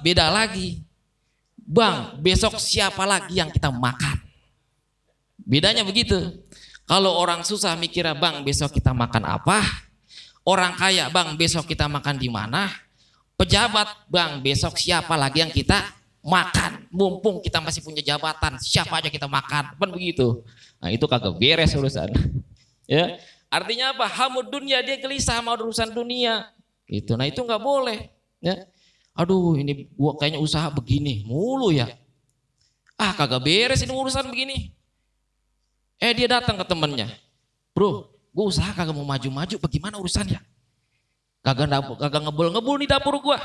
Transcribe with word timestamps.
beda 0.00 0.32
lagi. 0.32 0.80
Bang, 1.68 2.16
besok 2.24 2.56
siapa 2.56 3.04
lagi 3.04 3.36
yang 3.36 3.52
kita 3.52 3.68
makan? 3.68 4.16
Bedanya 5.44 5.84
begitu. 5.84 6.16
Kalau 6.88 7.12
orang 7.20 7.44
susah 7.44 7.76
mikirnya, 7.76 8.16
bang 8.16 8.40
besok 8.40 8.72
kita 8.72 8.96
makan 8.96 9.28
apa? 9.28 9.60
Orang 10.40 10.72
kaya, 10.80 11.12
bang 11.12 11.36
besok 11.36 11.68
kita 11.68 11.84
makan 11.84 12.16
di 12.16 12.32
mana? 12.32 12.72
Pejabat, 13.36 14.08
bang 14.08 14.40
besok 14.40 14.80
siapa 14.80 15.12
lagi 15.12 15.44
yang 15.44 15.52
kita 15.52 15.84
makan? 16.24 16.88
Mumpung 16.88 17.44
kita 17.44 17.60
masih 17.60 17.84
punya 17.84 18.00
jabatan, 18.00 18.56
siapa 18.56 19.04
aja 19.04 19.12
kita 19.12 19.28
makan? 19.28 19.76
Kan 19.76 19.88
begitu. 19.92 20.40
Nah 20.80 20.88
itu 20.88 21.04
kagak 21.04 21.36
beres 21.36 21.76
urusan. 21.76 22.08
ya, 22.88 23.20
artinya 23.52 23.92
apa? 23.92 24.08
Hamud 24.08 24.48
dunia 24.48 24.80
dia 24.80 24.96
gelisah 24.96 25.44
sama 25.44 25.52
urusan 25.60 25.92
dunia. 25.92 26.48
Itu, 26.88 27.20
nah 27.20 27.28
itu 27.28 27.44
nggak 27.44 27.60
boleh. 27.60 28.08
Ya, 28.40 28.64
aduh 29.18 29.58
ini 29.58 29.90
gua 29.98 30.14
kayaknya 30.14 30.38
usaha 30.38 30.70
begini 30.70 31.26
mulu 31.26 31.74
ya. 31.74 31.90
Ah 32.94 33.18
kagak 33.18 33.42
beres 33.42 33.82
ini 33.82 33.90
urusan 33.90 34.30
begini. 34.30 34.70
Eh 35.98 36.14
dia 36.14 36.30
datang 36.30 36.54
ke 36.54 36.62
temennya. 36.62 37.10
Bro, 37.74 38.10
gue 38.30 38.44
usaha 38.46 38.70
kagak 38.70 38.94
mau 38.94 39.02
maju-maju 39.02 39.58
bagaimana 39.58 39.98
urusannya? 39.98 40.38
Kagak 41.42 41.66
kagak 41.98 42.22
ngebul-ngebul 42.30 42.78
di 42.78 42.86
dapur 42.86 43.18
gua. 43.18 43.42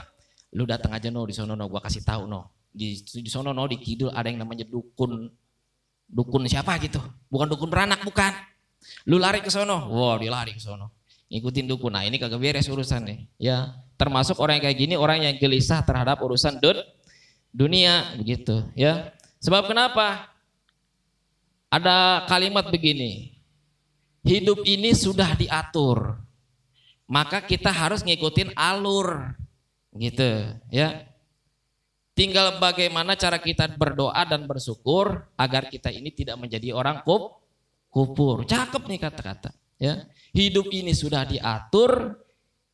Lu 0.53 0.69
datang 0.69 0.93
aja 0.93 1.09
no 1.09 1.25
di 1.25 1.33
sono 1.33 1.57
no 1.57 1.65
gua 1.65 1.81
kasih 1.81 2.05
tahu 2.05 2.29
no. 2.29 2.53
Di 2.69 3.01
di 3.01 3.29
sono 3.29 3.49
no 3.49 3.65
di 3.65 3.81
kidul 3.81 4.13
ada 4.13 4.29
yang 4.29 4.45
namanya 4.45 4.69
dukun 4.69 5.25
dukun 6.05 6.45
siapa 6.45 6.77
gitu. 6.77 7.01
Bukan 7.33 7.49
dukun 7.49 7.73
beranak 7.73 8.05
bukan. 8.05 8.33
Lu 9.09 9.17
lari 9.17 9.41
ke 9.41 9.49
sono. 9.49 9.89
Wow, 9.89 10.21
dia 10.21 10.29
lari 10.29 10.53
ke 10.53 10.61
sono. 10.61 10.93
Ngikutin 11.33 11.65
dukun. 11.65 11.97
Nah, 11.97 12.05
ini 12.05 12.21
kagak 12.21 12.37
beres 12.37 12.69
urusan 12.69 13.09
nih. 13.09 13.19
Ya, 13.41 13.73
termasuk 14.03 14.35
orang 14.43 14.59
yang 14.59 14.65
kayak 14.67 14.79
gini 14.83 14.95
orang 14.99 15.23
yang 15.23 15.39
gelisah 15.39 15.79
terhadap 15.87 16.19
urusan 16.19 16.59
dun, 16.59 16.75
dunia 17.55 18.11
begitu, 18.19 18.67
ya. 18.75 19.15
Sebab 19.39 19.71
kenapa? 19.71 20.27
Ada 21.71 22.27
kalimat 22.27 22.67
begini. 22.67 23.39
Hidup 24.27 24.67
ini 24.67 24.91
sudah 24.91 25.39
diatur. 25.39 26.19
Maka 27.07 27.39
kita 27.39 27.71
harus 27.71 28.03
ngikutin 28.03 28.51
alur. 28.59 29.31
Gitu, 29.95 30.51
ya. 30.67 31.07
Tinggal 32.13 32.59
bagaimana 32.59 33.15
cara 33.15 33.39
kita 33.39 33.71
berdoa 33.73 34.21
dan 34.27 34.45
bersyukur 34.45 35.23
agar 35.33 35.71
kita 35.71 35.89
ini 35.89 36.11
tidak 36.11 36.37
menjadi 36.37 36.75
orang 36.75 37.01
kup, 37.01 37.41
kupur. 37.89 38.45
Cakep 38.45 38.83
nih 38.85 38.99
kata-kata. 38.99 39.49
Ya, 39.81 40.05
hidup 40.31 40.71
ini 40.71 40.93
sudah 40.95 41.25
diatur, 41.27 42.21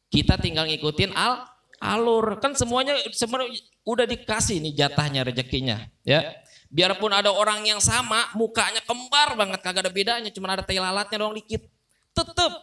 kita 0.10 0.38
tinggal 0.42 0.66
ngikutin 0.66 1.14
al 1.14 1.46
alur. 1.80 2.38
Kan 2.44 2.54
semuanya 2.54 2.98
sebenarnya 3.14 3.56
udah 3.88 4.06
dikasih 4.06 4.60
nih 4.60 4.74
jatahnya 4.86 5.24
rezekinya. 5.26 5.88
Ya, 6.04 6.36
Biarpun 6.70 7.10
ada 7.10 7.34
orang 7.34 7.66
yang 7.66 7.82
sama, 7.82 8.30
mukanya 8.38 8.78
kembar 8.86 9.34
banget, 9.34 9.60
kagak 9.66 9.90
ada 9.90 9.92
bedanya, 9.92 10.30
cuma 10.30 10.54
ada 10.54 10.62
tai 10.62 10.78
lalatnya 10.78 11.18
doang 11.18 11.34
dikit. 11.34 11.66
Tetep 12.14 12.54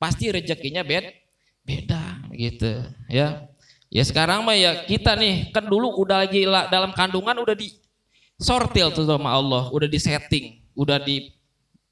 pasti 0.00 0.32
rezekinya 0.32 0.80
bed 0.80 1.12
beda 1.66 2.32
gitu 2.32 2.80
ya. 3.12 3.44
Ya 3.92 4.02
sekarang 4.08 4.40
mah 4.40 4.56
ya 4.56 4.88
kita 4.88 5.16
nih 5.20 5.52
kan 5.52 5.68
dulu 5.68 6.00
udah 6.00 6.24
lagi 6.24 6.48
dalam 6.48 6.96
kandungan 6.96 7.36
udah 7.36 7.52
di 7.52 7.76
sortil 8.40 8.88
tuh 8.92 9.04
sama 9.04 9.36
Allah, 9.36 9.68
udah 9.68 9.88
di 9.88 10.00
setting, 10.00 10.64
udah 10.72 10.96
di 10.96 11.28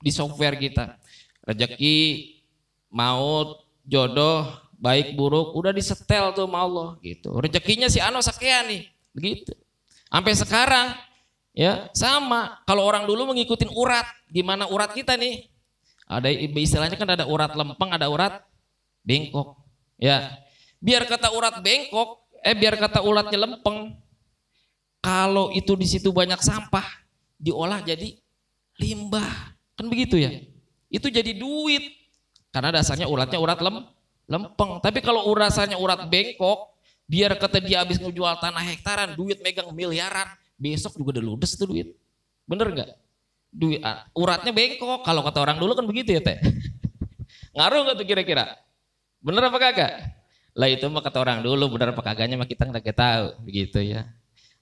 di 0.01 0.11
software 0.13 0.57
kita. 0.57 0.97
Rezeki, 1.45 2.41
maut, 2.89 3.69
jodoh, 3.85 4.64
baik 4.79 5.15
buruk 5.19 5.55
udah 5.55 5.71
disetel 5.71 6.35
tuh 6.35 6.47
sama 6.47 6.63
Allah 6.63 6.89
gitu. 7.01 7.35
Rezekinya 7.39 7.87
si 7.87 7.99
Ano 8.03 8.19
sekian 8.21 8.69
nih, 8.69 8.83
begitu. 9.15 9.53
Sampai 10.11 10.33
sekarang 10.39 10.95
Ya, 11.55 11.87
sama. 11.95 12.59
Kalau 12.67 12.83
orang 12.83 13.07
dulu 13.07 13.31
mengikuti 13.31 13.63
urat, 13.71 14.05
gimana 14.27 14.67
urat 14.67 14.91
kita 14.91 15.15
nih? 15.15 15.47
Ada 16.11 16.29
istilahnya 16.35 16.99
kan 16.99 17.07
ada 17.07 17.25
urat 17.31 17.55
lempeng, 17.55 17.91
ada 17.95 18.11
urat 18.11 18.43
bengkok. 19.07 19.55
Ya. 19.95 20.35
Biar 20.83 21.07
kata 21.07 21.31
urat 21.31 21.63
bengkok, 21.63 22.27
eh 22.43 22.59
biar 22.59 22.75
kata 22.75 23.07
uratnya 23.07 23.39
lempeng. 23.47 23.95
Kalau 24.99 25.55
itu 25.55 25.79
di 25.79 25.87
situ 25.87 26.11
banyak 26.11 26.43
sampah, 26.43 26.85
diolah 27.39 27.79
jadi 27.87 28.19
limbah. 28.83 29.55
Kan 29.79 29.87
begitu 29.87 30.19
ya? 30.19 30.35
Itu 30.91 31.07
jadi 31.07 31.39
duit. 31.39 32.03
Karena 32.51 32.75
dasarnya 32.75 33.07
uratnya 33.07 33.39
urat 33.39 33.63
lem, 33.63 33.87
lempeng. 34.29 34.81
Tapi 34.81 34.99
kalau 35.05 35.29
urasannya 35.31 35.77
urat 35.77 36.09
bengkok, 36.09 36.73
biar 37.05 37.37
kata 37.37 37.61
dia 37.61 37.85
habis 37.85 38.01
ngejual 38.01 38.41
tanah 38.41 38.65
hektaran, 38.65 39.13
duit 39.13 39.41
megang 39.45 39.69
miliaran 39.73 40.29
besok 40.57 40.97
juga 40.97 41.19
udah 41.19 41.25
ludes 41.25 41.53
tuh 41.59 41.69
duit. 41.69 41.93
Bener 42.49 42.71
nggak? 42.71 42.91
Duit 43.55 43.81
ah, 43.85 44.07
uratnya 44.17 44.51
bengkok. 44.51 45.05
Kalau 45.05 45.21
kata 45.23 45.39
orang 45.43 45.59
dulu 45.61 45.73
kan 45.77 45.87
begitu 45.87 46.17
ya 46.17 46.21
teh. 46.23 46.39
Ngaruh 47.57 47.81
nggak 47.87 47.97
tuh 48.01 48.07
kira-kira? 48.07 48.45
Bener 49.25 49.49
apa 49.49 49.59
kagak? 49.61 49.93
Lah 50.55 50.69
itu 50.71 50.87
mah 50.87 51.03
kata 51.03 51.19
orang 51.19 51.43
dulu 51.43 51.75
bener 51.75 51.91
apa 51.91 52.03
kagaknya 52.03 52.39
mah 52.39 52.47
kita 52.47 52.67
nggak 52.69 52.95
tahu 52.95 53.27
begitu 53.43 53.83
ya. 53.83 54.07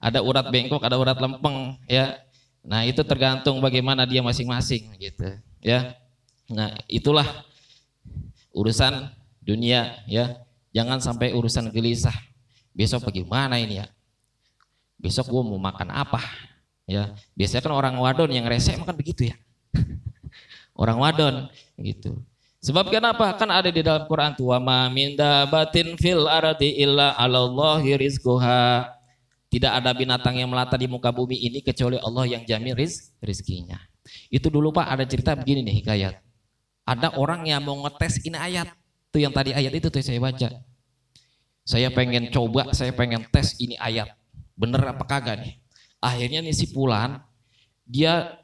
Ada 0.03 0.19
urat 0.25 0.51
bengkok, 0.51 0.83
ada 0.83 0.97
urat 0.99 1.19
lempeng 1.21 1.79
ya. 1.87 2.19
Nah 2.63 2.87
itu 2.87 3.03
tergantung 3.03 3.59
bagaimana 3.59 4.07
dia 4.07 4.23
masing-masing 4.25 4.95
gitu 4.99 5.29
ya. 5.61 5.95
Nah 6.49 6.75
itulah 6.89 7.27
urusan 8.53 9.09
dunia 9.43 10.01
ya. 10.07 10.41
Jangan 10.73 11.05
sampai 11.05 11.37
urusan 11.37 11.69
gelisah. 11.69 12.15
Besok 12.73 13.13
bagaimana 13.13 13.61
ini 13.61 13.85
ya? 13.85 13.87
besok 15.03 15.27
gue 15.27 15.43
mau 15.43 15.59
makan 15.59 15.91
apa 15.91 16.23
ya 16.87 17.11
biasanya 17.35 17.67
kan 17.67 17.75
orang 17.75 17.95
wadon 17.99 18.31
yang 18.31 18.47
rese 18.47 18.79
makan 18.79 18.95
begitu 18.95 19.35
ya 19.35 19.37
orang 20.83 20.99
wadon 21.03 21.35
gitu 21.83 22.23
sebab 22.63 22.87
kenapa 22.87 23.35
kan 23.35 23.51
ada 23.51 23.75
di 23.75 23.83
dalam 23.83 24.07
Quran 24.07 24.39
tuh 24.39 24.55
ma 24.63 24.87
minda 24.87 25.43
batin 25.51 25.99
fil 25.99 26.31
ardi 26.31 26.79
illa 26.79 27.19
alallahi 27.19 27.99
rizquha 27.99 28.95
tidak 29.51 29.83
ada 29.83 29.91
binatang 29.91 30.39
yang 30.39 30.47
melata 30.47 30.79
di 30.79 30.87
muka 30.87 31.11
bumi 31.11 31.35
ini 31.35 31.61
kecuali 31.61 32.01
Allah 32.01 32.25
yang 32.25 32.41
jamin 32.49 32.73
riz, 32.73 33.13
rizkinya. 33.21 33.77
Itu 34.33 34.49
dulu 34.49 34.73
Pak 34.73 34.89
ada 34.89 35.05
cerita 35.05 35.37
begini 35.37 35.61
nih 35.61 35.85
hikayat. 35.85 36.25
Ada 36.89 37.21
orang 37.21 37.45
yang 37.45 37.61
mau 37.61 37.77
ngetes 37.85 38.25
ini 38.25 38.41
ayat. 38.41 38.73
Tuh 39.13 39.21
yang 39.21 39.31
tadi 39.31 39.53
ayat 39.53 39.77
itu 39.77 39.93
tuh 39.93 40.01
saya 40.01 40.19
baca. 40.19 40.49
Saya 41.63 41.93
pengen 41.95 42.33
coba, 42.33 42.73
saya 42.75 42.91
pengen 42.91 43.23
tes 43.31 43.55
ini 43.63 43.79
ayat 43.79 44.11
bener 44.57 44.81
apa 44.83 45.05
kagak 45.05 45.37
nih. 45.43 45.55
Akhirnya 46.03 46.41
nih 46.43 46.55
si 46.57 46.71
Pulan, 46.75 47.23
dia 47.87 48.39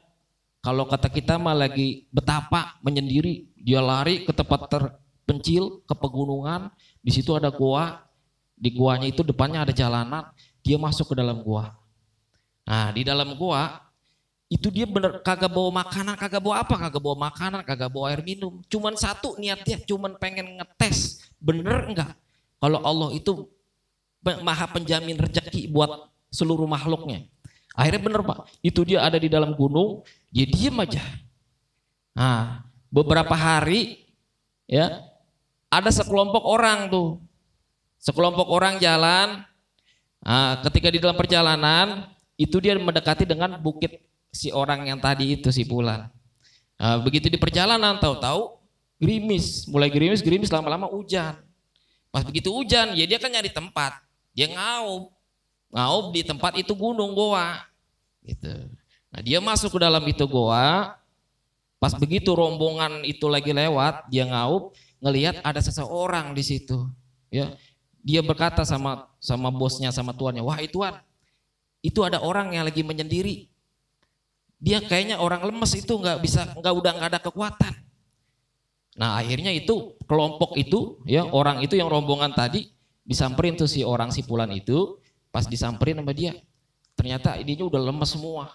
kalau 0.63 0.87
kata 0.87 1.07
kita 1.11 1.35
mah 1.39 1.55
lagi 1.55 2.07
betapa 2.11 2.79
menyendiri, 2.83 3.51
dia 3.59 3.79
lari 3.83 4.23
ke 4.23 4.31
tempat 4.31 4.67
terpencil, 4.71 5.83
ke 5.83 5.93
pegunungan, 5.95 6.71
di 6.99 7.11
situ 7.11 7.35
ada 7.35 7.51
gua, 7.51 8.03
di 8.55 8.71
guanya 8.71 9.07
itu 9.07 9.23
depannya 9.23 9.63
ada 9.67 9.73
jalanan, 9.75 10.27
dia 10.63 10.75
masuk 10.79 11.11
ke 11.11 11.15
dalam 11.15 11.43
gua. 11.43 11.75
Nah 12.67 12.91
di 12.91 13.03
dalam 13.03 13.35
gua 13.35 13.88
itu 14.49 14.73
dia 14.73 14.89
bener 14.89 15.21
kagak 15.21 15.53
bawa 15.53 15.85
makanan, 15.85 16.17
kagak 16.17 16.41
bawa 16.41 16.65
apa, 16.65 16.73
kagak 16.73 17.01
bawa 17.05 17.29
makanan, 17.29 17.61
kagak 17.61 17.93
bawa 17.93 18.09
air 18.09 18.25
minum. 18.25 18.65
Cuman 18.65 18.97
satu 18.97 19.37
niatnya, 19.37 19.77
cuman 19.85 20.17
pengen 20.17 20.57
ngetes, 20.57 21.21
bener 21.37 21.85
enggak? 21.85 22.17
Kalau 22.57 22.81
Allah 22.81 23.13
itu 23.13 23.45
maha 24.41 24.65
penjamin 24.73 25.21
rezeki 25.21 25.69
buat 25.69 26.09
seluruh 26.33 26.65
makhluknya. 26.65 27.29
Akhirnya 27.77 28.01
bener 28.01 28.21
pak, 28.25 28.49
itu 28.65 28.81
dia 28.81 29.05
ada 29.05 29.21
di 29.21 29.29
dalam 29.29 29.53
gunung, 29.53 30.01
dia 30.33 30.49
diem 30.49 30.73
aja. 30.81 31.05
Nah, 32.17 32.65
beberapa 32.89 33.37
hari 33.37 34.09
ya 34.65 35.05
ada 35.69 35.93
sekelompok 35.93 36.41
orang 36.41 36.89
tuh, 36.89 37.21
sekelompok 38.01 38.49
orang 38.49 38.81
jalan. 38.81 39.45
Nah, 40.25 40.57
ketika 40.65 40.89
di 40.89 40.97
dalam 40.97 41.15
perjalanan 41.15 42.09
itu 42.33 42.57
dia 42.57 42.73
mendekati 42.75 43.29
dengan 43.29 43.61
bukit 43.61 44.08
si 44.29 44.53
orang 44.53 44.85
yang 44.85 44.99
tadi 45.01 45.37
itu 45.37 45.49
si 45.49 45.65
Pulan. 45.65 46.09
Nah, 46.79 46.97
begitu 47.03 47.27
di 47.27 47.35
perjalanan 47.35 47.99
tahu-tahu 47.99 48.55
gerimis, 49.01 49.67
mulai 49.67 49.91
gerimis 49.91 50.23
gerimis 50.23 50.53
lama-lama 50.53 50.87
hujan. 50.87 51.35
Pas 52.09 52.25
begitu 52.25 52.49
hujan, 52.49 52.97
ya 52.97 53.05
dia 53.05 53.21
kan 53.21 53.29
nyari 53.29 53.51
tempat. 53.51 53.99
Dia 54.33 54.49
ngaup. 54.49 55.13
Ngaup 55.69 56.05
di 56.15 56.21
tempat 56.25 56.57
itu 56.57 56.73
gunung 56.73 57.13
goa. 57.13 57.61
Gitu. 58.25 58.49
Nah 59.09 59.21
dia 59.21 59.37
masuk 59.41 59.77
ke 59.77 59.79
dalam 59.81 60.01
itu 60.07 60.25
goa. 60.25 60.97
Pas 61.79 61.95
begitu 61.95 62.35
rombongan 62.35 63.07
itu 63.07 63.31
lagi 63.31 63.55
lewat, 63.55 64.11
dia 64.11 64.27
ngaup, 64.27 64.75
ngelihat 64.99 65.39
ada 65.47 65.63
seseorang 65.63 66.35
di 66.35 66.43
situ. 66.43 66.75
Ya, 67.31 67.55
dia 68.03 68.19
berkata 68.19 68.67
sama 68.67 69.07
sama 69.23 69.47
bosnya, 69.47 69.87
sama 69.95 70.11
tuannya, 70.11 70.43
wah 70.43 70.59
tuan, 70.67 70.99
itu 71.79 72.03
ada 72.03 72.19
orang 72.19 72.51
yang 72.51 72.67
lagi 72.67 72.83
menyendiri. 72.83 73.47
Dia 74.59 74.83
kayaknya 74.83 75.23
orang 75.23 75.47
lemes 75.47 75.71
itu 75.75 75.95
nggak 75.95 76.19
bisa, 76.19 76.51
nggak 76.51 76.73
udah 76.75 76.91
nggak 76.99 77.09
ada 77.15 77.21
kekuatan. 77.23 77.73
Nah 78.99 79.15
akhirnya 79.15 79.55
itu 79.55 79.95
kelompok 80.03 80.59
itu, 80.59 80.99
ya 81.07 81.23
orang 81.23 81.63
itu 81.63 81.79
yang 81.79 81.87
rombongan 81.87 82.35
tadi 82.35 82.75
disamperin 83.07 83.55
tuh 83.55 83.71
si 83.71 83.87
orang 83.87 84.11
si 84.11 84.27
Pulan 84.27 84.51
itu, 84.51 84.99
Pas 85.29 85.45
disamperin 85.45 86.01
sama 86.01 86.09
dia, 86.09 86.33
ternyata 86.97 87.37
ininya 87.37 87.69
udah 87.69 87.81
lemes 87.93 88.09
semua. 88.09 88.49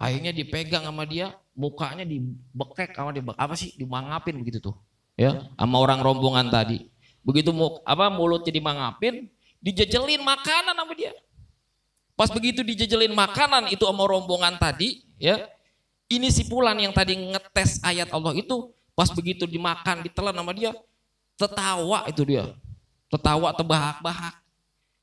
Akhirnya 0.00 0.32
dipegang 0.32 0.88
sama 0.88 1.04
dia, 1.04 1.36
mukanya 1.52 2.08
dibekek 2.08 2.96
sama 2.96 3.12
dia 3.12 3.22
apa 3.36 3.54
sih 3.54 3.76
dimangapin 3.76 4.40
begitu 4.40 4.64
tuh. 4.64 4.76
Ya, 5.14 5.46
sama 5.54 5.76
orang 5.78 6.00
rombongan 6.02 6.48
tadi. 6.50 6.88
Begitu 7.22 7.52
mau 7.52 7.78
apa 7.84 8.10
mulutnya 8.10 8.50
dimangapin, 8.50 9.28
dijejelin 9.60 10.24
makanan 10.24 10.74
sama 10.74 10.92
dia. 10.96 11.12
Pas 12.14 12.30
begitu 12.30 12.62
dijejelin 12.62 13.10
makanan 13.10 13.74
itu 13.74 13.82
sama 13.82 14.06
rombongan 14.06 14.54
tadi, 14.58 15.02
ya. 15.18 15.50
Ini 16.06 16.30
si 16.30 16.46
Pulan 16.46 16.78
yang 16.78 16.94
tadi 16.94 17.18
ngetes 17.18 17.82
ayat 17.82 18.14
Allah 18.14 18.38
itu, 18.38 18.70
pas 18.94 19.10
begitu 19.10 19.50
dimakan, 19.50 20.06
ditelan 20.06 20.34
sama 20.36 20.52
dia, 20.54 20.70
tertawa 21.34 22.06
itu 22.06 22.22
dia. 22.22 22.54
Tertawa 23.10 23.50
terbahak-bahak. 23.50 24.34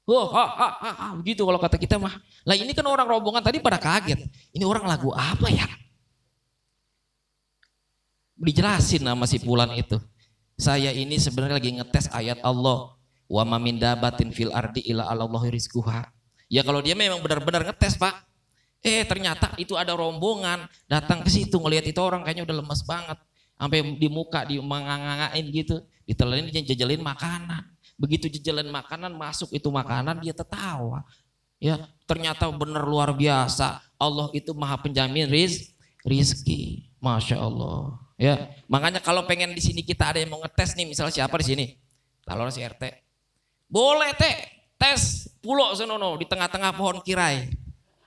Oh, 0.07 0.27
ha, 0.33 0.43
ha, 0.43 0.69
ha, 0.81 0.91
ha, 0.91 1.05
begitu 1.15 1.45
kalau 1.45 1.59
kata 1.61 1.77
kita 1.77 1.95
mah. 1.95 2.19
Lah 2.43 2.57
ini 2.57 2.73
kan 2.75 2.83
orang 2.83 3.07
rombongan 3.07 3.43
tadi 3.43 3.63
pada 3.63 3.79
kaget. 3.79 4.19
Ini 4.51 4.63
orang 4.65 4.83
lagu 4.83 5.13
apa 5.13 5.47
ya? 5.47 5.67
Dijelasin 8.35 9.05
nama 9.05 9.23
si 9.29 9.37
Pulan 9.37 9.71
itu. 9.77 10.01
Saya 10.57 10.89
ini 10.91 11.15
sebenarnya 11.21 11.61
lagi 11.61 11.71
ngetes 11.77 12.09
ayat 12.11 12.41
Allah. 12.41 12.97
Wa 13.31 13.43
ma 13.47 13.61
min 13.61 13.79
dabatin 13.79 14.33
fil 14.35 14.51
ardi 14.51 14.83
ila 14.91 15.07
Allah 15.07 15.43
rizquha. 15.47 16.09
Ya 16.51 16.67
kalau 16.67 16.83
dia 16.83 16.99
memang 16.99 17.23
benar-benar 17.23 17.63
ngetes, 17.63 17.95
Pak. 17.95 18.27
Eh 18.83 19.07
ternyata 19.07 19.55
itu 19.55 19.79
ada 19.79 19.95
rombongan 19.95 20.67
datang 20.91 21.23
ke 21.23 21.31
situ 21.31 21.55
ngelihat 21.55 21.87
itu 21.87 22.01
orang 22.03 22.27
kayaknya 22.27 22.43
udah 22.43 22.55
lemas 22.59 22.83
banget. 22.83 23.15
Sampai 23.55 23.79
di 23.95 24.09
muka 24.11 24.43
di 24.43 24.59
mangangain 24.59 25.45
gitu, 25.47 25.79
ditelenin 26.03 26.51
dia 26.51 26.75
jajalin 26.75 26.99
makanan. 26.99 27.63
Begitu 27.95 28.27
jajalin 28.27 28.67
makanan 28.67 29.15
masuk 29.15 29.53
itu 29.55 29.71
makanan 29.71 30.19
dia 30.19 30.35
tertawa. 30.35 31.07
Ya, 31.61 31.87
ternyata 32.09 32.49
benar 32.51 32.83
luar 32.83 33.13
biasa. 33.15 33.79
Allah 33.95 34.27
itu 34.33 34.51
Maha 34.51 34.81
Penjamin 34.81 35.29
riz, 35.31 35.71
rizki. 36.03 36.91
Masya 36.97 37.37
Allah. 37.37 38.01
Ya, 38.17 38.53
makanya 38.69 38.99
kalau 39.01 39.25
pengen 39.25 39.53
di 39.55 39.61
sini 39.61 39.85
kita 39.85 40.13
ada 40.13 40.19
yang 40.21 40.33
mau 40.33 40.41
ngetes 40.41 40.73
nih, 40.77 40.85
misalnya 40.89 41.13
siapa 41.13 41.33
di 41.41 41.45
sini? 41.45 41.65
Kalau 42.25 42.49
si 42.53 42.61
RT. 42.61 42.81
Boleh 43.65 44.13
teh, 44.13 44.37
tes 44.77 45.30
pulau 45.41 45.73
senono 45.73 46.13
di 46.15 46.29
tengah-tengah 46.29 46.71
pohon 46.77 47.01
kirai. 47.01 47.49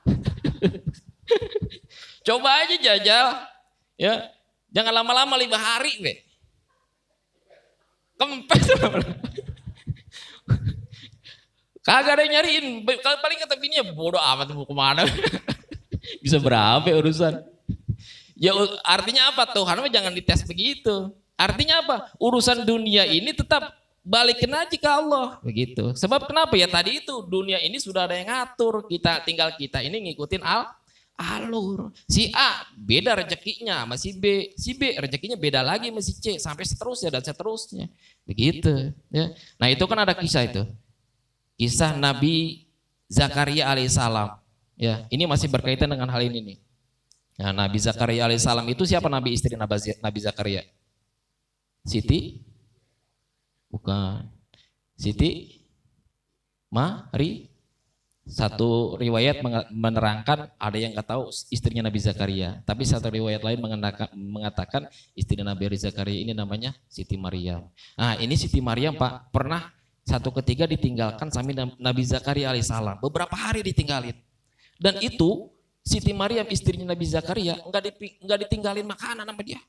Coba 2.27 2.65
aja 2.65 2.77
jajal, 2.81 3.27
ya. 4.01 4.33
Jangan 4.75 4.91
lama-lama 5.03 5.39
lima 5.39 5.59
hari, 5.61 6.03
be. 6.03 6.15
Kempes. 8.19 8.67
Kagak 11.85 12.17
ada 12.17 12.25
yang 12.25 12.41
nyariin. 12.41 12.81
Paling 12.89 13.39
kata 13.45 13.61
bininya 13.61 13.85
bodoh 13.93 14.17
amat 14.19 14.57
mau 14.57 14.65
ke 14.65 14.73
mana. 14.73 15.05
Bisa 16.25 16.41
berapa 16.41 16.89
urusan. 16.89 17.45
Ya 18.35 18.57
artinya 18.83 19.31
apa? 19.31 19.47
Tuhan 19.53 19.85
jangan 19.93 20.17
dites 20.17 20.43
begitu. 20.49 21.13
Artinya 21.37 21.85
apa? 21.85 22.09
Urusan 22.17 22.65
dunia 22.65 23.05
ini 23.05 23.37
tetap 23.37 23.77
balikin 24.05 24.53
aja 24.53 24.77
ke 24.77 24.85
Allah 24.85 25.41
begitu. 25.41 25.97
Sebab 25.97 26.29
kenapa 26.29 26.53
ya 26.55 26.69
tadi 26.69 27.01
itu 27.01 27.25
dunia 27.25 27.57
ini 27.65 27.81
sudah 27.81 28.05
ada 28.05 28.15
yang 28.15 28.29
ngatur. 28.29 28.85
Kita 28.87 29.25
tinggal 29.25 29.57
kita 29.57 29.81
ini 29.81 30.13
ngikutin 30.13 30.45
al 30.45 30.69
alur. 31.17 31.95
Si 32.05 32.29
A 32.37 32.69
beda 32.77 33.17
rezekinya 33.17 33.83
sama 33.83 33.97
si 33.97 34.13
B. 34.15 34.53
Si 34.61 34.77
B 34.77 34.93
rezekinya 35.01 35.41
beda 35.41 35.65
lagi 35.65 35.89
sama 35.89 36.03
si 36.05 36.13
C 36.21 36.37
sampai 36.37 36.65
seterusnya 36.69 37.11
dan 37.11 37.23
seterusnya. 37.25 37.87
Begitu 38.29 38.93
ya. 39.09 39.33
Nah, 39.57 39.69
itu 39.73 39.85
kan 39.89 39.99
ada 40.05 40.13
kisah 40.13 40.45
itu. 40.45 40.63
Kisah 41.57 41.97
Nabi 41.97 42.69
Zakaria 43.09 43.73
alaihissalam. 43.73 44.37
Ya, 44.75 45.07
ini 45.09 45.25
masih 45.25 45.49
berkaitan 45.49 45.87
dengan 45.87 46.11
hal 46.11 46.21
ini 46.27 46.39
nih. 46.43 46.59
Nah, 47.41 47.51
Nabi 47.55 47.79
Zakaria 47.81 48.27
alaihissalam 48.27 48.67
itu 48.69 48.85
siapa 48.85 49.07
Nabi 49.09 49.33
istri 49.33 49.55
Nabi 49.55 50.19
Zakaria? 50.21 50.67
Siti? 51.87 52.44
Bukan. 53.75 54.31
Siti? 54.95 55.59
Mari? 56.71 57.51
Satu 58.25 58.97
riwayat 58.97 59.45
menerangkan 59.69 60.49
ada 60.57 60.77
yang 60.81 60.97
nggak 60.97 61.05
tahu 61.05 61.29
istrinya 61.53 61.85
Nabi 61.85 62.01
Zakaria, 62.01 62.65
tapi 62.65 62.89
satu 62.89 63.13
riwayat 63.13 63.45
lain 63.45 63.61
mengatakan 64.17 64.89
istri 65.13 65.45
Nabi 65.45 65.69
Zakaria 65.77 66.25
ini 66.25 66.33
namanya 66.33 66.73
Siti 66.89 67.21
Maryam. 67.21 67.69
Nah 68.01 68.17
ini 68.17 68.33
Siti 68.33 68.65
Maryam 68.65 68.97
Pak 68.97 69.29
pernah 69.29 69.69
satu 70.09 70.33
ketiga 70.41 70.65
ditinggalkan 70.65 71.29
sami 71.29 71.53
Nabi 71.53 72.01
Zakaria 72.09 72.49
alaihissalam 72.49 73.05
beberapa 73.05 73.37
hari 73.37 73.61
ditinggalin 73.61 74.17
dan 74.81 74.97
itu 75.05 75.53
Siti 75.85 76.17
Maryam 76.17 76.49
istrinya 76.49 76.97
Nabi 76.97 77.05
Zakaria 77.05 77.61
nggak 77.61 77.83
di, 77.85 77.91
nggak 78.25 78.39
ditinggalin 78.49 78.89
makanan 78.89 79.29
sama 79.29 79.43
dia, 79.45 79.61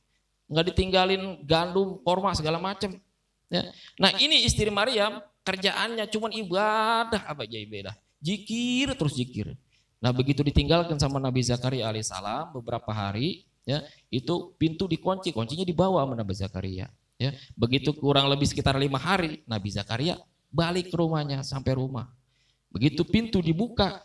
nggak 0.48 0.66
ditinggalin 0.72 1.44
gandum, 1.44 2.00
korma 2.08 2.31
segala 2.31 2.56
macam. 2.56 2.96
Ya. 3.50 3.70
Nah 4.02 4.12
ini 4.18 4.46
istri 4.46 4.68
Maryam 4.74 5.22
kerjaannya 5.46 6.10
cuma 6.10 6.34
ibadah 6.34 7.22
apa 7.30 7.46
aja 7.46 7.62
ibadah, 7.62 7.96
jikir 8.18 8.98
terus 8.98 9.14
jikir. 9.14 9.54
Nah 10.02 10.10
begitu 10.10 10.42
ditinggalkan 10.42 10.98
sama 10.98 11.22
Nabi 11.22 11.46
Zakaria 11.46 11.90
alaihissalam 11.90 12.58
beberapa 12.58 12.90
hari, 12.90 13.46
ya 13.64 13.86
itu 14.10 14.54
pintu 14.58 14.90
dikunci, 14.90 15.30
kuncinya 15.30 15.66
dibawa 15.66 16.04
sama 16.04 16.18
Nabi 16.18 16.34
Zakaria. 16.34 16.90
Ya 17.16 17.32
begitu 17.56 17.94
kurang 17.96 18.28
lebih 18.28 18.50
sekitar 18.50 18.76
lima 18.76 18.98
hari, 18.98 19.46
Nabi 19.46 19.70
Zakaria 19.72 20.18
balik 20.50 20.90
ke 20.90 20.96
rumahnya 20.98 21.46
sampai 21.46 21.78
rumah. 21.78 22.10
Begitu 22.74 23.08
pintu 23.08 23.40
dibuka, 23.40 24.04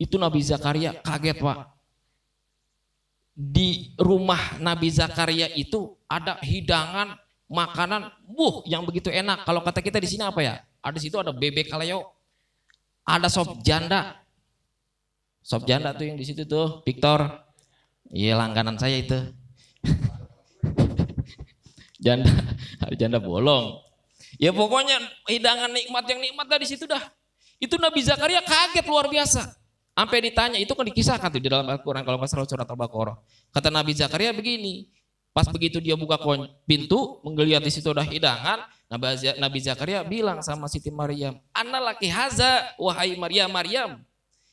itu 0.00 0.16
Nabi 0.16 0.40
Zakaria 0.40 0.96
kaget 0.96 1.42
Pak. 1.42 1.58
Di 3.34 3.92
rumah 3.98 4.62
Nabi 4.62 4.88
Zakaria 4.94 5.50
itu 5.58 5.98
ada 6.06 6.38
hidangan 6.38 7.18
makanan, 7.54 8.10
buh 8.26 8.66
yang 8.66 8.82
begitu 8.82 9.08
enak. 9.08 9.46
Kalau 9.46 9.62
kata 9.62 9.78
kita 9.78 10.02
di 10.02 10.10
sini 10.10 10.26
apa 10.26 10.42
ya? 10.42 10.54
Ada 10.82 10.98
situ 10.98 11.16
ada 11.16 11.30
bebek 11.30 11.70
kaleo, 11.70 12.10
ada 13.06 13.30
sop 13.30 13.62
janda. 13.62 14.18
Sop 15.44 15.62
janda 15.64 15.94
tuh 15.94 16.10
yang 16.10 16.18
di 16.18 16.26
situ 16.26 16.42
tuh, 16.44 16.82
Victor. 16.82 17.46
Iya 18.10 18.36
langganan 18.36 18.76
saya 18.76 19.00
itu. 19.00 19.16
janda, 22.04 22.28
janda 23.00 23.18
bolong. 23.22 23.80
Ya 24.36 24.50
pokoknya 24.50 24.98
hidangan 25.30 25.70
nikmat 25.70 26.04
yang 26.10 26.20
nikmat 26.20 26.46
dari 26.50 26.66
situ 26.66 26.90
dah. 26.90 27.00
Itu 27.62 27.78
Nabi 27.78 28.02
Zakaria 28.02 28.42
kaget 28.42 28.84
luar 28.90 29.06
biasa. 29.06 29.54
Sampai 29.94 30.26
ditanya, 30.26 30.58
itu 30.58 30.74
kan 30.74 30.90
dikisahkan 30.90 31.30
tuh 31.30 31.38
di 31.38 31.46
dalam 31.46 31.70
Al-Quran 31.70 32.02
kalau 32.02 32.18
nggak 32.18 32.26
salah 32.26 32.50
surat 32.50 32.66
Al-Baqarah. 32.66 33.14
Kata 33.54 33.70
Nabi 33.70 33.94
Zakaria 33.94 34.34
begini, 34.34 34.90
pas 35.34 35.50
begitu 35.50 35.82
dia 35.82 35.98
buka 35.98 36.14
pintu, 36.62 37.18
menggeliat 37.26 37.58
di 37.58 37.74
situ 37.74 37.90
ada 37.90 38.06
hidangan, 38.06 38.62
Nabi 39.42 39.58
Zakaria 39.58 40.06
bilang 40.06 40.38
sama 40.46 40.70
Siti 40.70 40.94
Maryam, 40.94 41.42
Ana 41.50 41.82
laki 41.82 42.06
haza, 42.06 42.70
wahai 42.78 43.18
Maryam, 43.18 43.50
Maryam. 43.50 43.98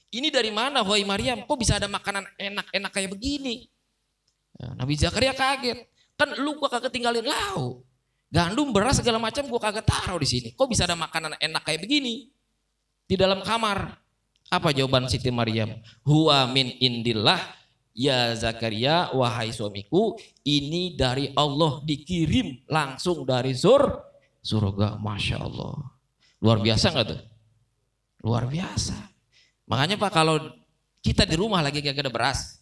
Ini 0.09 0.33
dari 0.33 0.50
mana, 0.50 0.81
wahai 0.81 1.05
Maryam? 1.05 1.45
Kok 1.45 1.55
bisa 1.55 1.77
ada 1.77 1.85
makanan 1.85 2.25
enak-enak 2.35 2.91
kayak 2.91 3.13
begini? 3.13 3.69
Ya, 4.57 4.73
Nabi 4.73 4.97
Zakaria 4.97 5.38
kaget. 5.38 5.85
Kan 6.17 6.33
lu 6.41 6.57
gua 6.57 6.67
kagak 6.67 6.89
tinggalin 6.89 7.23
lau. 7.23 7.85
Gandum, 8.33 8.73
beras, 8.73 8.97
segala 8.97 9.21
macam 9.21 9.45
gua 9.45 9.61
kagak 9.61 9.85
taruh 9.85 10.17
di 10.17 10.27
sini. 10.27 10.50
Kok 10.57 10.67
bisa 10.67 10.89
ada 10.89 10.97
makanan 10.97 11.38
enak 11.38 11.61
kayak 11.61 11.85
begini? 11.85 12.33
Di 13.05 13.15
dalam 13.15 13.45
kamar. 13.45 14.01
Apa 14.51 14.75
jawaban 14.75 15.07
Siti 15.07 15.31
Maryam? 15.31 15.77
Huwa 16.03 16.43
min 16.51 16.75
indillah 16.81 17.39
ya 17.91 18.31
Zakaria 18.36 19.12
wahai 19.12 19.51
suamiku 19.51 20.15
ini 20.48 20.95
dari 20.95 21.31
Allah 21.36 21.83
dikirim 21.83 22.65
langsung 22.67 23.24
dari 23.27 23.55
sur 23.55 23.81
surga 24.41 24.98
Masya 24.98 25.38
Allah. 25.38 25.77
Luar 26.41 26.57
biasa 26.57 26.89
nggak 26.89 27.07
tuh? 27.07 27.21
Luar 28.25 28.50
biasa. 28.50 28.98
Makanya 29.69 29.95
Pak 30.01 30.12
kalau 30.12 30.36
kita 31.01 31.25
di 31.25 31.36
rumah 31.38 31.62
lagi 31.62 31.81
kagak 31.81 32.10
ada 32.10 32.13
beras, 32.13 32.62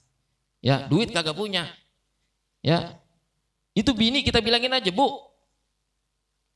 ya 0.59 0.88
duit 0.88 1.12
kagak 1.12 1.36
punya, 1.36 1.67
ya 2.63 3.00
itu 3.75 3.91
bini 3.95 4.24
kita 4.24 4.43
bilangin 4.43 4.71
aja 4.75 4.91
bu, 4.91 5.07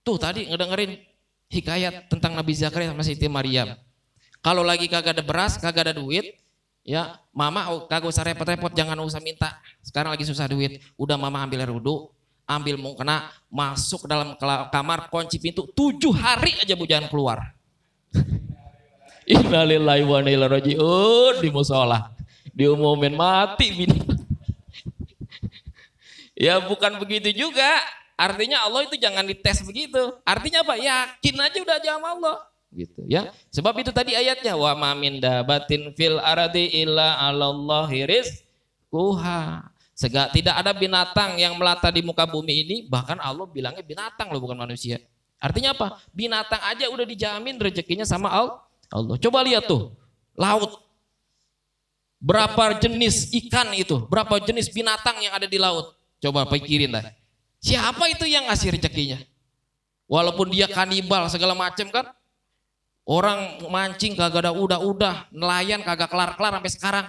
tuh 0.03 0.20
tadi 0.20 0.48
ngedengerin 0.48 1.00
hikayat 1.51 2.12
tentang 2.12 2.36
Nabi 2.36 2.53
Zakaria 2.56 2.92
sama 2.92 3.03
Siti 3.03 3.27
Maryam. 3.32 3.75
Kalau 4.44 4.63
lagi 4.63 4.92
kagak 4.92 5.20
ada 5.20 5.24
beras, 5.24 5.56
kagak 5.56 5.92
ada 5.92 5.96
duit, 5.96 6.36
ya 6.84 7.16
mama 7.32 7.88
kagak 7.88 8.12
usah 8.12 8.24
repot-repot, 8.28 8.72
jangan 8.75 9.00
usah 9.02 9.24
minta. 9.24 9.58
Sekarang 9.80 10.12
lagi 10.13 10.28
susah 10.28 10.46
duit, 10.52 10.84
udah 11.00 11.16
mama 11.16 11.42
ambil 11.42 11.63
air 11.63 11.72
wudhu, 11.72 12.12
ambil 12.44 12.75
mau 12.75 12.94
kena, 12.94 13.32
masuk 13.48 14.06
dalam 14.06 14.36
kamar, 14.70 15.08
kunci 15.08 15.40
pintu, 15.40 15.66
tujuh 15.72 16.12
hari 16.12 16.54
aja 16.60 16.75
bu 16.75 16.84
jangan 16.84 17.08
keluar. 17.08 17.40
Innalillahi 19.24 20.04
wa 20.04 20.20
inna 20.20 20.48
rajiun 20.52 21.40
di 21.40 21.50
musola. 21.50 22.12
Diumumin 22.54 23.16
mati 23.16 23.72
bini. 23.72 23.98
ya 26.46 26.60
bukan 26.62 27.00
begitu 27.00 27.32
juga. 27.32 27.80
Artinya 28.13 28.62
Allah 28.68 28.86
itu 28.86 29.00
jangan 29.00 29.25
dites 29.25 29.66
begitu. 29.66 30.13
Artinya 30.22 30.62
apa? 30.62 30.78
Yakin 30.78 31.36
aja 31.40 31.58
udah 31.63 31.78
sama 31.82 32.08
Allah. 32.13 32.38
Gitu 32.74 33.06
ya. 33.06 33.30
Sebab 33.53 33.77
itu 33.80 33.94
tadi 33.94 34.18
ayatnya 34.18 34.58
wa 34.58 34.74
ma 34.74 34.92
min 34.98 35.22
dabatin 35.22 35.94
fil 35.94 36.18
ardi 36.18 36.84
illa 36.84 37.22
'alallahi 37.22 38.10
rizquha. 38.10 39.70
Sega, 39.94 40.25
tidak 40.34 40.58
ada 40.58 40.74
binatang 40.74 41.38
yang 41.38 41.53
melata 41.53 41.94
di 41.94 42.01
muka 42.01 42.25
bumi 42.25 42.65
ini, 42.65 42.75
bahkan 42.89 43.22
Allah 43.22 43.46
bilangnya 43.46 43.86
binatang 43.86 44.34
loh 44.34 44.42
bukan 44.42 44.58
manusia. 44.58 44.98
Artinya 45.38 45.77
apa? 45.77 46.01
Binatang 46.10 46.58
aja 46.65 46.89
udah 46.89 47.06
dijamin 47.06 47.62
rezekinya 47.62 48.01
sama 48.01 48.34
Allah. 48.34 48.58
Coba 49.22 49.46
lihat 49.46 49.70
tuh, 49.70 49.94
laut. 50.34 50.82
Berapa 52.18 52.80
jenis 52.82 53.30
ikan 53.46 53.70
itu? 53.77 54.08
Berapa 54.10 54.39
jenis 54.42 54.72
binatang 54.74 55.20
yang 55.22 55.38
ada 55.38 55.46
di 55.46 55.62
laut? 55.62 55.94
Coba 56.18 56.50
pikirin 56.50 56.89
dah. 56.89 57.06
Siapa 57.62 58.08
itu 58.10 58.25
yang 58.25 58.50
ngasih 58.50 58.74
rezekinya? 58.74 59.20
Walaupun 60.10 60.50
dia 60.50 60.65
kanibal 60.65 61.27
segala 61.30 61.53
macam 61.53 61.86
kan. 61.94 62.10
Orang 63.04 63.68
mancing 63.68 64.16
kagak 64.16 64.48
ada 64.48 64.52
udah-udah, 64.56 65.28
nelayan 65.36 65.84
kagak 65.84 66.08
kelar-kelar 66.08 66.56
sampai 66.56 66.72
sekarang. 66.72 67.06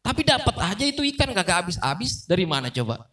Tapi 0.00 0.20
dapat 0.24 0.56
aja 0.56 0.84
itu 0.88 1.04
ikan 1.16 1.32
kagak 1.36 1.64
habis-habis. 1.64 2.24
Dari 2.24 2.48
mana 2.48 2.72
coba? 2.72 3.08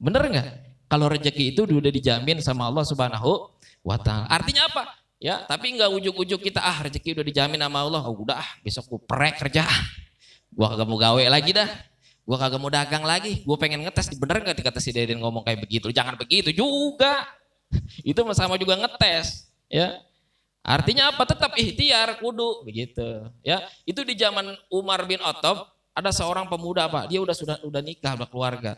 Bener 0.00 0.24
nggak? 0.24 0.48
Kalau 0.88 1.06
rezeki 1.12 1.52
itu 1.52 1.68
udah 1.68 1.92
dijamin 1.92 2.40
sama 2.40 2.64
Allah 2.72 2.80
Subhanahu 2.88 3.52
wa 3.84 3.96
taala. 4.00 4.24
Artinya 4.32 4.64
apa? 4.72 4.88
Ya, 5.20 5.44
tapi 5.44 5.76
nggak 5.76 5.90
ujuk-ujuk 6.00 6.48
kita 6.48 6.64
ah 6.64 6.80
rezeki 6.80 7.20
udah 7.20 7.26
dijamin 7.28 7.60
sama 7.60 7.84
Allah. 7.84 8.02
Oh, 8.08 8.24
udah 8.24 8.40
ah, 8.40 8.50
besok 8.64 8.88
gue 8.88 9.00
prek 9.04 9.36
kerja. 9.36 9.68
Gua 10.48 10.72
kagak 10.72 10.88
mau 10.88 10.96
gawe 10.96 11.24
lagi 11.28 11.52
dah. 11.52 11.68
Gua 12.24 12.40
kagak 12.40 12.60
mau 12.60 12.72
dagang 12.72 13.04
lagi. 13.04 13.44
Gue 13.44 13.56
pengen 13.60 13.84
ngetes 13.84 14.16
bener 14.16 14.40
nggak 14.40 14.56
dikata 14.64 14.80
si 14.80 14.96
Deden 14.96 15.20
ngomong 15.20 15.44
kayak 15.44 15.60
begitu. 15.60 15.92
Jangan 15.92 16.16
begitu 16.16 16.56
juga. 16.56 17.28
Itu 18.10 18.24
sama 18.32 18.56
juga 18.56 18.80
ngetes, 18.80 19.44
ya. 19.68 20.00
Artinya 20.68 21.08
apa? 21.08 21.24
Tetap 21.24 21.56
ikhtiar 21.56 22.20
kudu 22.20 22.60
begitu. 22.68 23.24
Ya, 23.40 23.64
itu 23.88 24.04
di 24.04 24.12
zaman 24.12 24.52
Umar 24.68 25.08
bin 25.08 25.16
Khattab 25.16 25.64
ada 25.96 26.12
seorang 26.12 26.44
pemuda 26.44 26.84
apa? 26.84 27.08
Dia 27.08 27.24
udah 27.24 27.32
sudah 27.32 27.56
udah 27.64 27.80
nikah, 27.80 28.20
udah 28.20 28.28
keluarga, 28.28 28.76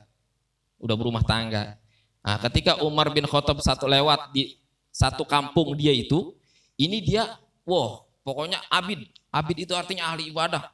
udah 0.78 0.94
berumah 0.94 1.26
tangga. 1.26 1.75
Nah, 2.23 2.38
ketika 2.47 2.78
Umar 2.87 3.11
bin 3.11 3.26
Khattab 3.26 3.59
satu 3.59 3.90
lewat 3.90 4.30
di 4.30 4.54
satu 4.94 5.26
kampung 5.26 5.75
dia 5.75 5.90
itu, 5.90 6.30
ini 6.78 7.02
dia, 7.02 7.26
wow, 7.66 8.06
pokoknya 8.23 8.62
abid. 8.70 9.11
Abid 9.35 9.66
itu 9.66 9.75
artinya 9.75 10.14
ahli 10.14 10.30
ibadah. 10.30 10.70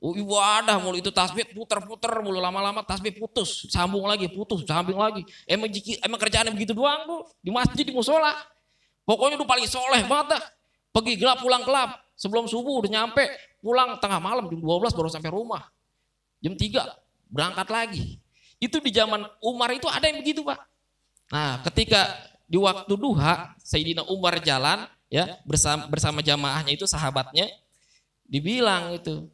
Oh, 0.00 0.16
ibadah 0.16 0.80
mulu 0.80 1.00
itu 1.00 1.08
tasbih 1.08 1.48
puter-puter 1.52 2.12
mulu 2.20 2.36
lama-lama 2.36 2.84
tasbih 2.84 3.16
putus, 3.16 3.68
sambung 3.72 4.04
lagi, 4.04 4.28
putus, 4.32 4.64
sambung 4.64 5.00
lagi. 5.00 5.24
Emang 5.44 5.68
emang 6.00 6.20
kerjaannya 6.20 6.52
begitu 6.52 6.72
doang 6.76 7.04
tuh 7.08 7.20
di 7.40 7.52
masjid 7.52 7.84
di 7.84 7.92
musola. 7.92 8.32
Pokoknya 9.04 9.36
udah 9.36 9.48
paling 9.48 9.68
soleh 9.68 10.04
banget 10.08 10.36
dah. 10.36 10.42
Pergi 10.94 11.18
gelap 11.18 11.42
pulang 11.42 11.66
gelap. 11.66 11.98
Sebelum 12.14 12.46
subuh 12.46 12.78
udah 12.78 12.90
nyampe. 13.02 13.26
Pulang 13.58 13.98
tengah 13.98 14.22
malam 14.22 14.46
jam 14.46 14.60
12 14.62 14.94
baru 14.94 15.10
sampai 15.10 15.34
rumah. 15.34 15.66
Jam 16.38 16.54
3 16.54 16.86
berangkat 17.26 17.68
lagi. 17.74 18.04
Itu 18.62 18.78
di 18.78 18.94
zaman 18.94 19.26
Umar 19.42 19.74
itu 19.74 19.90
ada 19.90 20.06
yang 20.06 20.22
begitu 20.22 20.46
pak. 20.46 20.62
Nah 21.34 21.58
ketika 21.66 22.06
di 22.46 22.60
waktu 22.60 22.94
duha 22.94 23.56
Sayyidina 23.66 24.06
Umar 24.06 24.38
jalan 24.38 24.86
ya 25.10 25.34
bersama, 25.42 25.90
bersama 25.90 26.20
jamaahnya 26.22 26.76
itu 26.76 26.86
sahabatnya 26.86 27.50
dibilang 28.28 28.94
itu 28.94 29.26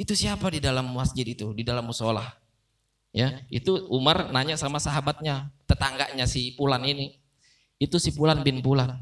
itu 0.00 0.12
siapa 0.16 0.48
di 0.48 0.62
dalam 0.62 0.88
masjid 0.94 1.26
itu 1.26 1.52
di 1.52 1.62
dalam 1.66 1.84
musola 1.84 2.24
ya 3.10 3.40
itu 3.48 3.86
Umar 3.88 4.30
nanya 4.30 4.54
sama 4.54 4.78
sahabatnya 4.78 5.50
tetangganya 5.66 6.24
si 6.28 6.54
Pulan 6.54 6.84
ini 6.86 7.18
itu 7.76 7.96
si 8.00 8.12
Pulan 8.12 8.40
bin 8.40 8.64
Pulan. 8.64 8.96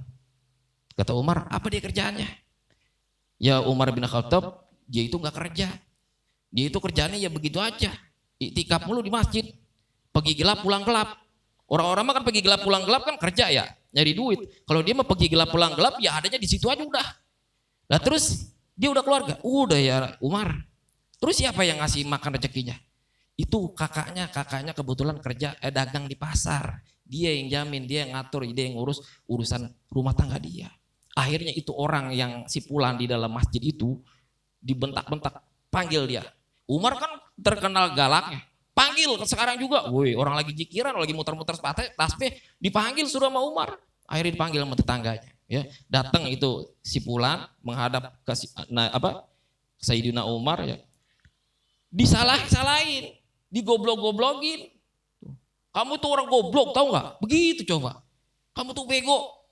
Kata 0.94 1.12
Umar, 1.18 1.50
apa 1.50 1.66
dia 1.70 1.82
kerjaannya? 1.82 2.28
Ya 3.42 3.58
Umar 3.66 3.90
bin 3.90 4.06
Khattab, 4.06 4.70
dia 4.86 5.02
itu 5.02 5.18
nggak 5.18 5.34
kerja. 5.34 5.68
Dia 6.54 6.64
itu 6.70 6.78
kerjanya 6.78 7.18
ya 7.18 7.26
begitu 7.26 7.58
aja. 7.58 7.90
Iktikaf 8.38 8.86
mulu 8.86 9.02
di 9.02 9.10
masjid. 9.10 9.42
Pergi 10.14 10.38
gelap 10.38 10.62
pulang 10.62 10.86
gelap. 10.86 11.18
Orang-orang 11.66 12.04
mah 12.06 12.14
kan 12.20 12.24
pergi 12.28 12.40
gelap 12.44 12.62
pulang 12.62 12.86
gelap 12.86 13.02
kan 13.02 13.16
kerja 13.18 13.50
ya, 13.50 13.64
nyari 13.90 14.12
duit. 14.14 14.38
Kalau 14.62 14.84
dia 14.84 14.94
mah 14.94 15.08
pergi 15.08 15.26
gelap 15.32 15.50
pulang 15.50 15.74
gelap 15.74 15.98
ya 15.98 16.14
adanya 16.14 16.38
di 16.38 16.46
situ 16.46 16.70
aja 16.70 16.84
udah. 16.84 17.08
Nah 17.90 17.98
terus 17.98 18.54
dia 18.76 18.92
udah 18.92 19.02
keluarga, 19.02 19.40
udah 19.42 19.80
ya 19.80 19.96
Umar. 20.22 20.54
Terus 21.18 21.40
siapa 21.40 21.64
yang 21.64 21.80
ngasih 21.80 22.04
makan 22.06 22.36
rezekinya? 22.36 22.76
Itu 23.34 23.74
kakaknya, 23.74 24.30
kakaknya 24.30 24.76
kebetulan 24.76 25.18
kerja 25.18 25.58
eh, 25.58 25.72
dagang 25.74 26.06
di 26.06 26.14
pasar. 26.14 26.78
Dia 27.02 27.34
yang 27.34 27.50
jamin, 27.50 27.88
dia 27.88 28.06
yang 28.06 28.14
ngatur, 28.14 28.46
dia 28.52 28.70
yang 28.70 28.78
ngurus 28.78 29.02
urusan 29.26 29.66
rumah 29.90 30.14
tangga 30.14 30.38
dia. 30.38 30.70
Akhirnya 31.14 31.54
itu 31.54 31.70
orang 31.70 32.10
yang 32.10 32.50
si 32.50 32.66
pulang 32.66 32.98
di 32.98 33.06
dalam 33.06 33.30
masjid 33.30 33.62
itu 33.62 34.02
dibentak-bentak, 34.58 35.38
panggil 35.70 36.10
dia. 36.10 36.26
Umar 36.66 36.98
kan 36.98 37.22
terkenal 37.38 37.94
galaknya. 37.94 38.42
Panggil 38.74 39.14
sekarang 39.22 39.54
juga. 39.62 39.86
Woi, 39.86 40.18
orang 40.18 40.34
lagi 40.34 40.50
jikiran, 40.50 40.98
lagi 40.98 41.14
muter-muter 41.14 41.54
tasbih, 41.94 42.34
dipanggil 42.58 43.06
suruh 43.06 43.30
sama 43.30 43.38
Umar. 43.46 43.78
Akhirnya 44.10 44.34
dipanggil 44.34 44.60
sama 44.66 44.74
tetangganya. 44.74 45.30
Ya, 45.46 45.62
datang 45.86 46.26
itu 46.26 46.72
si 46.82 47.04
pulang 47.04 47.46
menghadap 47.60 48.16
ke 48.24 48.32
si, 48.34 48.48
nah, 48.72 48.90
apa 48.90 49.28
Sayyidina 49.78 50.26
Umar 50.26 50.66
ya. 50.66 50.80
Disalah-salahin, 51.94 53.14
digoblok-goblokin. 53.54 54.72
Kamu 55.70 55.92
tuh 56.02 56.10
orang 56.10 56.26
goblok 56.26 56.74
tahu 56.74 56.90
nggak? 56.90 57.06
Begitu 57.22 57.62
coba. 57.70 58.02
Kamu 58.56 58.74
tuh 58.74 58.86
bego. 58.88 59.43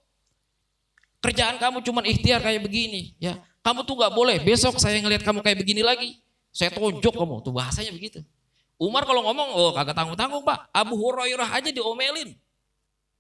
Kerjaan 1.23 1.57
kamu 1.63 1.87
cuma 1.87 2.03
ikhtiar 2.03 2.43
kayak 2.43 2.67
begini, 2.67 3.15
ya. 3.23 3.39
Kamu 3.63 3.87
tuh 3.87 3.95
nggak 3.95 4.11
boleh. 4.11 4.43
Besok 4.43 4.83
saya 4.83 4.99
ngelihat 4.99 5.23
kamu 5.23 5.39
kayak 5.39 5.63
begini 5.63 5.87
lagi, 5.87 6.19
saya 6.51 6.75
tonjok 6.75 7.15
kamu. 7.15 7.47
Tuh 7.47 7.55
bahasanya 7.55 7.95
begitu. 7.95 8.27
Umar 8.75 9.07
kalau 9.07 9.23
ngomong, 9.31 9.55
oh 9.55 9.71
kagak 9.71 9.95
tanggung-tanggung 9.95 10.43
pak. 10.43 10.67
Abu 10.75 10.99
Hurairah 10.99 11.47
aja 11.47 11.71
diomelin. 11.71 12.35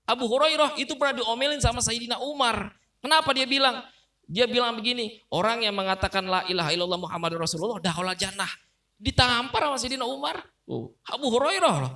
Abu 0.03 0.27
Hurairah 0.27 0.75
itu 0.83 0.99
pernah 0.99 1.23
diomelin 1.23 1.63
sama 1.63 1.79
Sayyidina 1.79 2.19
Umar. 2.19 2.75
Kenapa 2.99 3.31
dia 3.31 3.47
bilang? 3.47 3.87
Dia 4.27 4.51
bilang 4.51 4.75
begini, 4.75 5.23
orang 5.31 5.63
yang 5.63 5.75
mengatakan 5.79 6.27
la 6.27 6.43
ilaha 6.51 6.75
illallah 6.75 6.99
Muhammad 6.99 7.39
Rasulullah 7.39 7.79
daholah 7.79 8.19
jannah. 8.19 8.51
Ditampar 8.99 9.71
sama 9.71 9.79
Sayyidina 9.79 10.03
Umar. 10.03 10.43
Oh, 10.67 10.91
Abu 11.07 11.31
Hurairah 11.31 11.75
loh. 11.87 11.95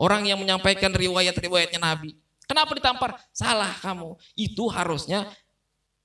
Orang 0.00 0.24
yang 0.24 0.40
menyampaikan 0.40 0.88
riwayat-riwayatnya 0.96 1.80
Nabi. 1.80 2.16
Kenapa 2.48 2.72
ditampar? 2.72 3.20
Salah 3.32 3.72
kamu. 3.80 4.16
Itu 4.36 4.68
harusnya 4.72 5.28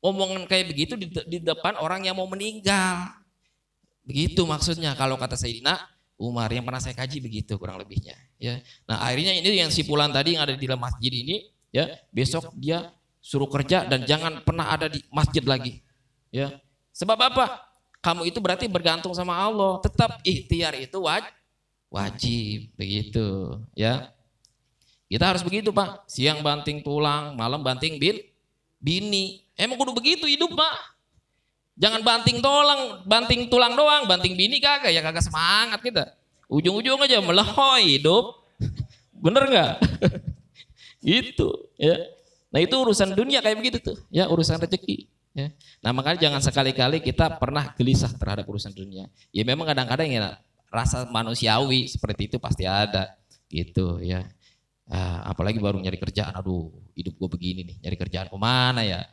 omongan 0.08 0.48
kayak 0.48 0.72
begitu 0.72 0.96
di, 0.96 1.12
di 1.12 1.38
depan 1.44 1.76
orang 1.84 2.08
yang 2.08 2.16
mau 2.16 2.28
meninggal. 2.32 3.12
Begitu 4.08 4.48
maksudnya 4.48 4.96
kalau 4.96 5.20
kata 5.20 5.36
Sayyidina 5.36 5.76
Umar 6.16 6.48
yang 6.48 6.64
pernah 6.64 6.80
saya 6.80 6.96
kaji 6.96 7.20
begitu 7.20 7.60
kurang 7.60 7.76
lebihnya. 7.76 8.16
Ya. 8.40 8.64
Nah 8.88 9.04
akhirnya 9.04 9.36
ini 9.36 9.60
yang 9.60 9.70
si 9.70 9.84
pulang 9.84 10.10
tadi 10.16 10.40
yang 10.40 10.48
ada 10.48 10.56
di 10.56 10.64
dalam 10.64 10.80
masjid 10.80 11.12
ini, 11.12 11.52
ya 11.70 11.92
besok 12.16 12.56
dia 12.56 12.90
suruh 13.20 13.52
kerja 13.52 13.84
dan 13.84 14.08
jangan 14.08 14.42
pernah 14.48 14.72
ada 14.72 14.88
di 14.88 15.04
masjid 15.12 15.44
lagi. 15.44 15.84
Ya. 16.32 16.56
Sebab 16.96 17.20
apa? 17.20 17.68
Kamu 18.00 18.24
itu 18.24 18.40
berarti 18.40 18.66
bergantung 18.72 19.12
sama 19.12 19.36
Allah. 19.36 19.84
Tetap 19.84 20.24
ikhtiar 20.24 20.74
itu 20.80 21.04
wajib 21.04 21.38
wajib 21.88 22.68
begitu 22.76 23.58
ya 23.72 24.12
kita 25.08 25.24
harus 25.24 25.44
begitu 25.44 25.72
pak 25.72 26.04
siang 26.12 26.44
banting 26.44 26.84
tulang 26.84 27.36
malam 27.40 27.64
banting 27.64 27.96
bin 27.96 28.20
bini 28.76 29.47
emang 29.58 29.76
kudu 29.76 29.92
begitu 29.98 30.30
hidup 30.30 30.54
pak. 30.54 30.76
Jangan 31.78 32.02
banting 32.02 32.42
tulang 32.42 33.06
banting 33.06 33.42
tulang 33.50 33.74
doang 33.78 34.10
banting 34.10 34.34
bini 34.34 34.58
kagak 34.58 34.94
ya 34.94 35.02
kagak 35.02 35.26
semangat 35.26 35.82
kita. 35.82 36.04
Ujung-ujung 36.48 37.02
aja 37.04 37.20
melehoy 37.20 38.00
hidup. 38.00 38.48
Bener 39.26 39.44
nggak? 39.50 39.74
Itu 41.04 41.74
ya. 41.78 41.98
Nah 42.48 42.64
itu 42.64 42.74
urusan 42.80 43.12
dunia 43.12 43.44
kayak 43.44 43.60
begitu 43.60 43.78
tuh 43.84 43.98
ya 44.08 44.32
urusan 44.32 44.58
rezeki 44.58 45.06
ya. 45.36 45.52
Nah 45.84 45.92
makanya 45.92 46.30
jangan 46.30 46.42
sekali-kali 46.42 47.04
kita 47.04 47.36
pernah 47.38 47.76
gelisah 47.76 48.10
terhadap 48.16 48.48
urusan 48.48 48.72
dunia. 48.72 49.12
Ya 49.36 49.44
memang 49.44 49.68
kadang-kadang 49.68 50.08
ya 50.08 50.40
rasa 50.72 51.06
manusiawi 51.12 51.92
seperti 51.92 52.32
itu 52.32 52.38
pasti 52.40 52.64
ada 52.64 53.14
gitu 53.52 54.00
ya. 54.04 54.24
Ah, 54.88 55.36
apalagi 55.36 55.60
baru 55.60 55.84
nyari 55.84 56.00
kerjaan, 56.00 56.32
aduh 56.32 56.72
hidup 56.96 57.20
gue 57.20 57.28
begini 57.28 57.62
nih, 57.68 57.76
nyari 57.84 57.98
kerjaan 58.00 58.32
ke 58.32 58.38
mana 58.40 58.88
ya, 58.88 59.04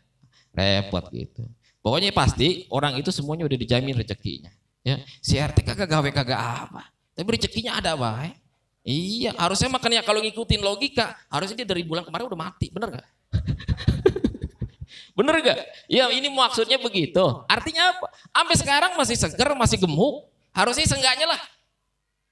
repot 0.55 1.05
gitu. 1.13 1.45
Pokoknya 1.85 2.15
pasti 2.17 2.65
orang 2.73 2.97
itu 2.97 3.13
semuanya 3.13 3.45
udah 3.45 3.59
dijamin 3.59 3.99
rezekinya. 3.99 4.49
Ya, 4.85 5.01
si 5.21 5.37
RT 5.37 5.65
kagak 5.65 5.89
gawe 5.89 6.09
kagak 6.13 6.41
apa, 6.41 6.93
tapi 7.17 7.29
rezekinya 7.35 7.81
ada 7.81 7.97
apa? 7.97 8.37
Iya, 8.85 9.33
harusnya 9.41 9.73
makanya 9.73 10.05
kalau 10.05 10.21
ngikutin 10.21 10.61
logika, 10.61 11.17
harusnya 11.33 11.65
dia 11.65 11.69
dari 11.69 11.89
bulan 11.89 12.05
kemarin 12.05 12.29
udah 12.29 12.37
mati, 12.37 12.69
bener 12.69 13.01
gak? 13.01 13.09
bener 15.17 15.35
gak? 15.41 15.59
Ya 15.89 16.13
ini 16.13 16.29
maksudnya 16.29 16.77
begitu. 16.77 17.25
Artinya 17.49 17.97
apa? 17.97 18.13
Sampai 18.29 18.57
sekarang 18.61 18.93
masih 19.01 19.17
seger, 19.17 19.57
masih 19.57 19.81
gemuk, 19.81 20.29
Harusnya 20.55 20.87
seenggaknya 20.87 21.27
lah 21.27 21.41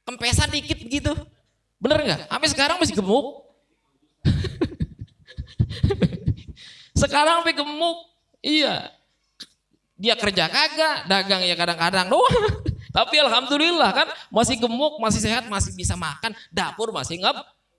kempesan 0.06 0.48
dikit 0.54 0.78
begitu. 0.78 1.10
Bener 1.82 1.98
nggak? 2.06 2.30
Sampai 2.30 2.48
sekarang 2.54 2.76
masih 2.78 2.94
gemuk. 2.94 3.26
sekarang 7.02 7.42
sampai 7.42 7.58
gemuk. 7.58 8.11
Iya. 8.42 8.90
Dia 9.96 10.18
kerja 10.18 10.50
kagak, 10.50 11.06
dagang 11.06 11.46
ya 11.46 11.54
kadang-kadang 11.54 12.10
doang. 12.10 12.42
Tapi 12.92 13.16
alhamdulillah 13.22 13.90
kan 13.94 14.08
masih 14.28 14.60
gemuk, 14.60 15.00
masih 15.00 15.24
sehat, 15.24 15.48
masih 15.48 15.72
bisa 15.72 15.96
makan, 15.96 16.36
dapur 16.52 16.92
masih 16.92 17.16
ngep 17.22 17.38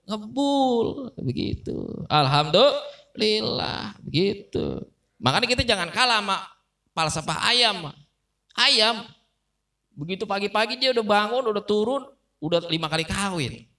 ngebul 0.10 1.14
begitu. 1.22 2.08
Alhamdulillah 2.10 3.94
begitu. 4.02 4.82
Makanya 5.22 5.48
kita 5.52 5.64
jangan 5.68 5.94
kalah 5.94 6.20
sama 6.24 6.38
falsafah 6.98 7.40
ayam. 7.46 7.94
Ayam 8.58 9.06
begitu 9.94 10.26
pagi-pagi 10.26 10.82
dia 10.82 10.90
udah 10.90 11.06
bangun, 11.06 11.44
udah 11.54 11.64
turun, 11.64 12.10
udah 12.42 12.66
lima 12.72 12.90
kali 12.90 13.06
kawin. 13.06 13.70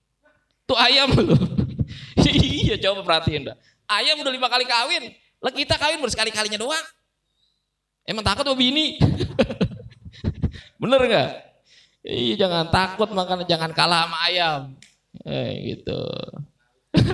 Tuh 0.64 0.78
ayam 0.78 1.10
loh. 1.12 1.36
iya 2.62 2.78
coba 2.78 3.02
perhatiin 3.02 3.50
dah. 3.50 3.56
Ayam 3.90 4.22
udah 4.22 4.32
lima 4.32 4.48
kali 4.48 4.64
kawin. 4.64 5.12
Lah 5.44 5.52
kita 5.52 5.76
kawin 5.76 6.00
baru 6.00 6.08
sekali-kalinya 6.08 6.56
doang. 6.56 6.86
Emang 8.08 8.24
takut 8.24 8.48
sama 8.48 8.56
bini? 8.56 8.96
Bener 10.80 11.00
nggak? 11.04 11.30
Iya 12.04 12.48
jangan 12.48 12.72
takut 12.72 13.12
makanya 13.12 13.44
jangan 13.44 13.70
kalah 13.76 14.08
sama 14.08 14.18
ayam. 14.24 14.60
Eh 15.24 15.76
gitu. 15.76 16.00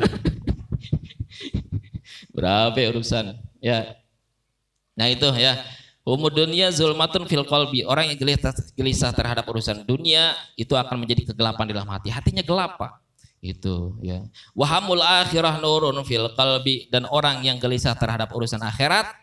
Berapa 2.34 2.78
ya 2.78 2.88
urusan? 2.94 3.34
Ya. 3.58 3.98
Nah 4.94 5.10
itu 5.10 5.26
ya. 5.34 5.58
Umur 6.06 6.30
dunia 6.30 6.70
zulmatun 6.70 7.26
fil 7.26 7.46
kolbi. 7.46 7.82
Orang 7.82 8.10
yang 8.10 8.18
gelisah, 8.18 8.54
gelisah 8.74 9.10
terhadap 9.10 9.46
urusan 9.46 9.82
dunia 9.86 10.38
itu 10.54 10.74
akan 10.74 11.02
menjadi 11.02 11.34
kegelapan 11.34 11.66
di 11.70 11.74
dalam 11.74 11.90
hati. 11.90 12.08
Hatinya 12.14 12.42
gelap 12.46 12.78
pak. 12.78 13.09
Itu 13.40 13.96
ya. 14.04 14.20
Wahamul 14.52 15.00
akhirah 15.00 15.58
nurun 15.64 16.04
fil 16.04 16.28
kalbi. 16.36 16.86
Dan 16.92 17.08
orang 17.08 17.40
yang 17.40 17.56
gelisah 17.56 17.96
terhadap 17.96 18.28
urusan 18.36 18.60
akhirat 18.60 19.16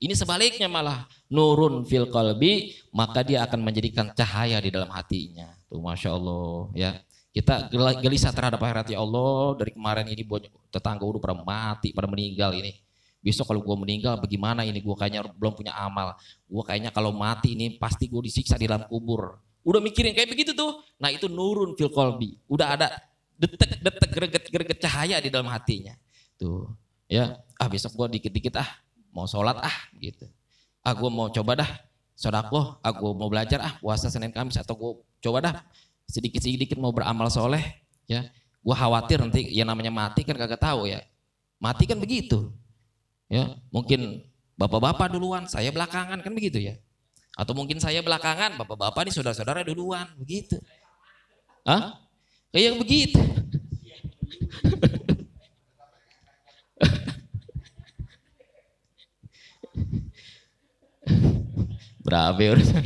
ini 0.00 0.16
sebaliknya 0.16 0.64
malah 0.64 1.04
nurun 1.28 1.84
fil 1.84 2.08
kalbi 2.08 2.72
maka 2.88 3.20
dia 3.20 3.44
akan 3.44 3.60
menjadikan 3.62 4.10
cahaya 4.16 4.58
di 4.58 4.74
dalam 4.74 4.90
hatinya. 4.90 5.52
Tuh 5.70 5.78
masya 5.78 6.16
Allah 6.16 6.72
ya. 6.74 6.90
Kita 7.30 7.70
gelisah 8.02 8.34
terhadap 8.34 8.58
akhirat 8.58 8.90
ya 8.90 8.98
Allah 8.98 9.54
dari 9.54 9.70
kemarin 9.70 10.02
ini 10.10 10.26
buat 10.26 10.50
tetangga 10.66 11.06
udah 11.06 11.22
pernah 11.22 11.46
mati, 11.46 11.94
pada 11.94 12.10
meninggal 12.10 12.50
ini. 12.58 12.74
Besok 13.22 13.54
kalau 13.54 13.62
gue 13.62 13.76
meninggal 13.86 14.18
bagaimana 14.18 14.66
ini 14.66 14.82
gue 14.82 14.96
kayaknya 14.98 15.28
belum 15.38 15.54
punya 15.54 15.76
amal. 15.76 16.18
Gue 16.48 16.64
kayaknya 16.66 16.90
kalau 16.90 17.14
mati 17.14 17.54
ini 17.54 17.78
pasti 17.78 18.10
gue 18.10 18.18
disiksa 18.24 18.58
di 18.58 18.66
dalam 18.66 18.88
kubur. 18.90 19.38
Udah 19.62 19.78
mikirin 19.78 20.16
kayak 20.16 20.32
begitu 20.32 20.56
tuh. 20.56 20.80
Nah 20.98 21.12
itu 21.12 21.28
nurun 21.28 21.76
fil 21.76 21.92
kolbi. 21.92 22.34
Udah 22.48 22.74
ada 22.74 22.88
detek-detek 23.40 24.10
greget-greget 24.12 24.78
cahaya 24.84 25.16
di 25.16 25.32
dalam 25.32 25.48
hatinya. 25.48 25.96
Tuh 26.36 26.68
ya 27.10 27.40
ah 27.56 27.68
besok 27.72 27.96
gue 27.96 28.20
dikit-dikit 28.20 28.60
ah 28.60 28.68
mau 29.10 29.24
sholat 29.24 29.56
ah 29.56 29.76
gitu. 29.96 30.28
Ah 30.84 30.92
gue 30.92 31.10
mau 31.10 31.32
coba 31.32 31.64
dah 31.64 31.70
sodako, 32.12 32.76
ah 32.84 32.92
gue 32.92 33.12
mau 33.16 33.32
belajar 33.32 33.64
ah 33.64 33.74
puasa 33.80 34.12
Senin 34.12 34.30
Kamis 34.30 34.60
atau 34.60 34.76
gue 34.76 34.92
coba 35.24 35.38
dah 35.40 35.54
sedikit-sedikit 36.04 36.76
mau 36.76 36.92
beramal 36.92 37.32
soleh 37.32 37.64
ya. 38.04 38.28
Gue 38.60 38.76
khawatir 38.76 39.24
nanti 39.24 39.48
yang 39.48 39.72
namanya 39.72 39.88
mati 39.88 40.20
kan 40.20 40.36
kagak 40.36 40.60
tahu 40.60 40.84
ya. 40.84 41.00
Mati 41.56 41.88
kan 41.88 41.96
begitu. 41.96 42.52
Ya, 43.30 43.56
mungkin 43.70 44.26
bapak-bapak 44.58 45.14
duluan, 45.14 45.46
saya 45.46 45.70
belakangan 45.70 46.18
kan 46.18 46.32
begitu 46.34 46.58
ya. 46.58 46.74
Atau 47.38 47.54
mungkin 47.54 47.78
saya 47.78 48.02
belakangan, 48.02 48.58
bapak-bapak 48.58 49.06
ini 49.06 49.12
saudara-saudara 49.14 49.62
duluan, 49.62 50.04
begitu. 50.18 50.58
Hah? 51.62 51.96
Kayak 52.50 52.82
begitu. 52.82 53.22
Berapa 62.02 62.42
ya 62.42 62.58
urusan? 62.58 62.82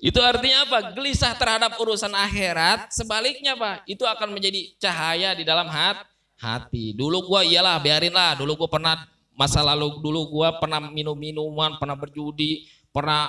Itu 0.00 0.22
artinya 0.22 0.64
apa? 0.64 0.94
Gelisah 0.94 1.34
terhadap 1.34 1.76
urusan 1.76 2.14
akhirat, 2.14 2.94
sebaliknya 2.94 3.58
Pak, 3.58 3.84
itu 3.84 4.06
akan 4.06 4.32
menjadi 4.32 4.72
cahaya 4.80 5.34
di 5.36 5.44
dalam 5.44 5.66
hat, 5.66 6.06
hati. 6.40 6.96
Dulu 6.96 7.26
gua 7.26 7.44
iyalah 7.44 7.76
biarinlah, 7.82 8.38
dulu 8.38 8.64
gua 8.64 8.70
pernah 8.70 8.94
masa 9.36 9.60
lalu 9.60 10.00
dulu 10.00 10.30
gua 10.30 10.56
pernah 10.56 10.80
minum 10.88 11.18
minuman, 11.18 11.76
pernah 11.76 11.98
berjudi, 11.98 12.70
pernah 12.94 13.28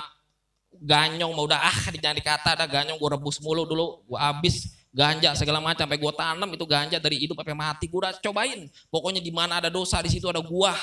ganyong 0.80 1.32
mau 1.36 1.44
udah 1.46 1.60
ah 1.60 1.80
jangan 1.92 2.16
dikata 2.16 2.50
ada 2.56 2.66
ganyong 2.70 2.96
gua 2.96 3.20
rebus 3.20 3.42
mulu 3.44 3.68
dulu, 3.68 4.08
gua 4.08 4.32
habis 4.32 4.72
ganja 4.92 5.36
segala 5.36 5.60
macam 5.60 5.84
sampai 5.88 6.00
gua 6.00 6.14
tanam 6.16 6.50
itu 6.52 6.66
ganja 6.68 6.98
dari 7.00 7.20
hidup 7.20 7.40
sampai 7.40 7.56
mati 7.56 7.86
gua 7.92 8.08
udah 8.08 8.14
cobain. 8.24 8.68
Pokoknya 8.88 9.20
di 9.20 9.32
mana 9.32 9.60
ada 9.60 9.70
dosa 9.72 10.00
di 10.00 10.10
situ 10.14 10.28
ada 10.32 10.40
gua 10.40 10.76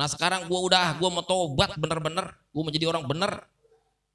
Nah 0.00 0.08
sekarang 0.08 0.48
gue 0.48 0.60
udah, 0.72 0.96
gue 0.96 1.08
mau 1.12 1.20
tobat 1.20 1.76
bener-bener, 1.76 2.32
gue 2.32 2.62
menjadi 2.64 2.88
orang 2.88 3.04
bener. 3.04 3.44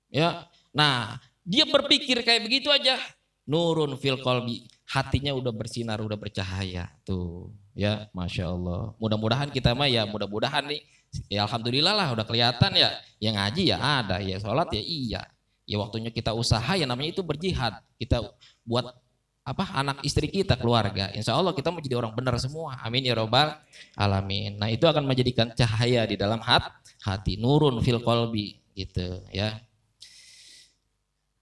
Ya, 0.09 0.49
nah 0.73 1.21
dia 1.45 1.61
berpikir 1.69 2.25
kayak 2.25 2.41
begitu 2.41 2.73
aja. 2.73 2.97
Nurun 3.45 3.93
fil 4.01 4.17
kolbi, 4.25 4.65
hatinya 4.89 5.29
udah 5.37 5.53
bersinar, 5.53 6.01
udah 6.01 6.17
bercahaya. 6.17 6.89
Tuh, 7.05 7.53
ya, 7.77 8.09
masya 8.17 8.49
Allah. 8.49 8.97
Mudah-mudahan 8.97 9.53
kita 9.53 9.77
mah 9.77 9.85
ya, 9.85 10.09
mudah-mudahan 10.09 10.65
nih. 10.65 10.81
Ya 11.31 11.45
alhamdulillah 11.47 11.93
lah, 11.93 12.07
udah 12.11 12.25
kelihatan 12.27 12.71
ya. 12.75 12.89
Yang 13.19 13.35
ngaji 13.39 13.61
ya 13.69 13.77
ada, 13.79 14.17
ya 14.19 14.37
sholat 14.41 14.67
ya 14.73 14.81
iya. 14.81 15.21
Ya 15.65 15.77
waktunya 15.81 16.13
kita 16.13 16.35
usaha 16.35 16.77
ya 16.77 16.85
namanya 16.85 17.15
itu 17.15 17.23
berjihad. 17.25 17.79
Kita 17.97 18.21
buat 18.65 18.93
apa 19.45 19.77
anak 19.77 20.01
istri 20.01 20.25
kita 20.25 20.57
keluarga 20.57 21.13
insya 21.13 21.37
Allah 21.37 21.53
kita 21.53 21.69
menjadi 21.69 22.01
orang 22.01 22.17
benar 22.17 22.33
semua 22.41 22.81
amin 22.81 23.05
ya 23.05 23.13
robbal 23.13 23.53
alamin 23.93 24.57
nah 24.57 24.73
itu 24.73 24.89
akan 24.89 25.05
menjadikan 25.05 25.53
cahaya 25.53 26.01
di 26.09 26.17
dalam 26.17 26.41
hat, 26.41 26.65
hati 27.05 27.37
nurun 27.37 27.77
fil 27.85 28.01
kolbi 28.01 28.57
gitu 28.73 29.21
ya 29.29 29.53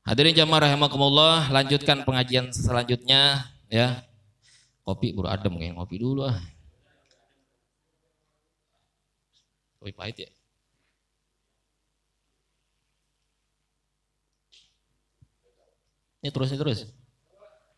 hadirin 0.03 0.35
jamaah 0.35 0.67
rahimakumullah 0.67 1.47
lanjutkan 1.47 2.03
pengajian 2.03 2.51
selanjutnya 2.51 3.47
ya 3.71 4.03
kopi 4.83 5.15
bro 5.15 5.31
adem 5.31 5.55
kayak 5.55 5.79
ngopi 5.79 5.95
dulu 5.95 6.27
ah 6.27 6.35
kopi 9.83 9.91
pahit 9.91 10.15
ya 10.23 10.29
ini 16.23 16.31
terus 16.31 16.55
ini 16.55 16.59
terus 16.63 16.79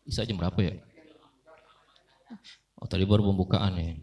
bisa 0.06 0.22
jam 0.22 0.38
berapa 0.38 0.54
ya? 0.62 0.78
Oh 2.78 2.86
tadi 2.86 3.02
baru 3.02 3.26
pembukaan 3.26 3.74
ya. 3.74 3.98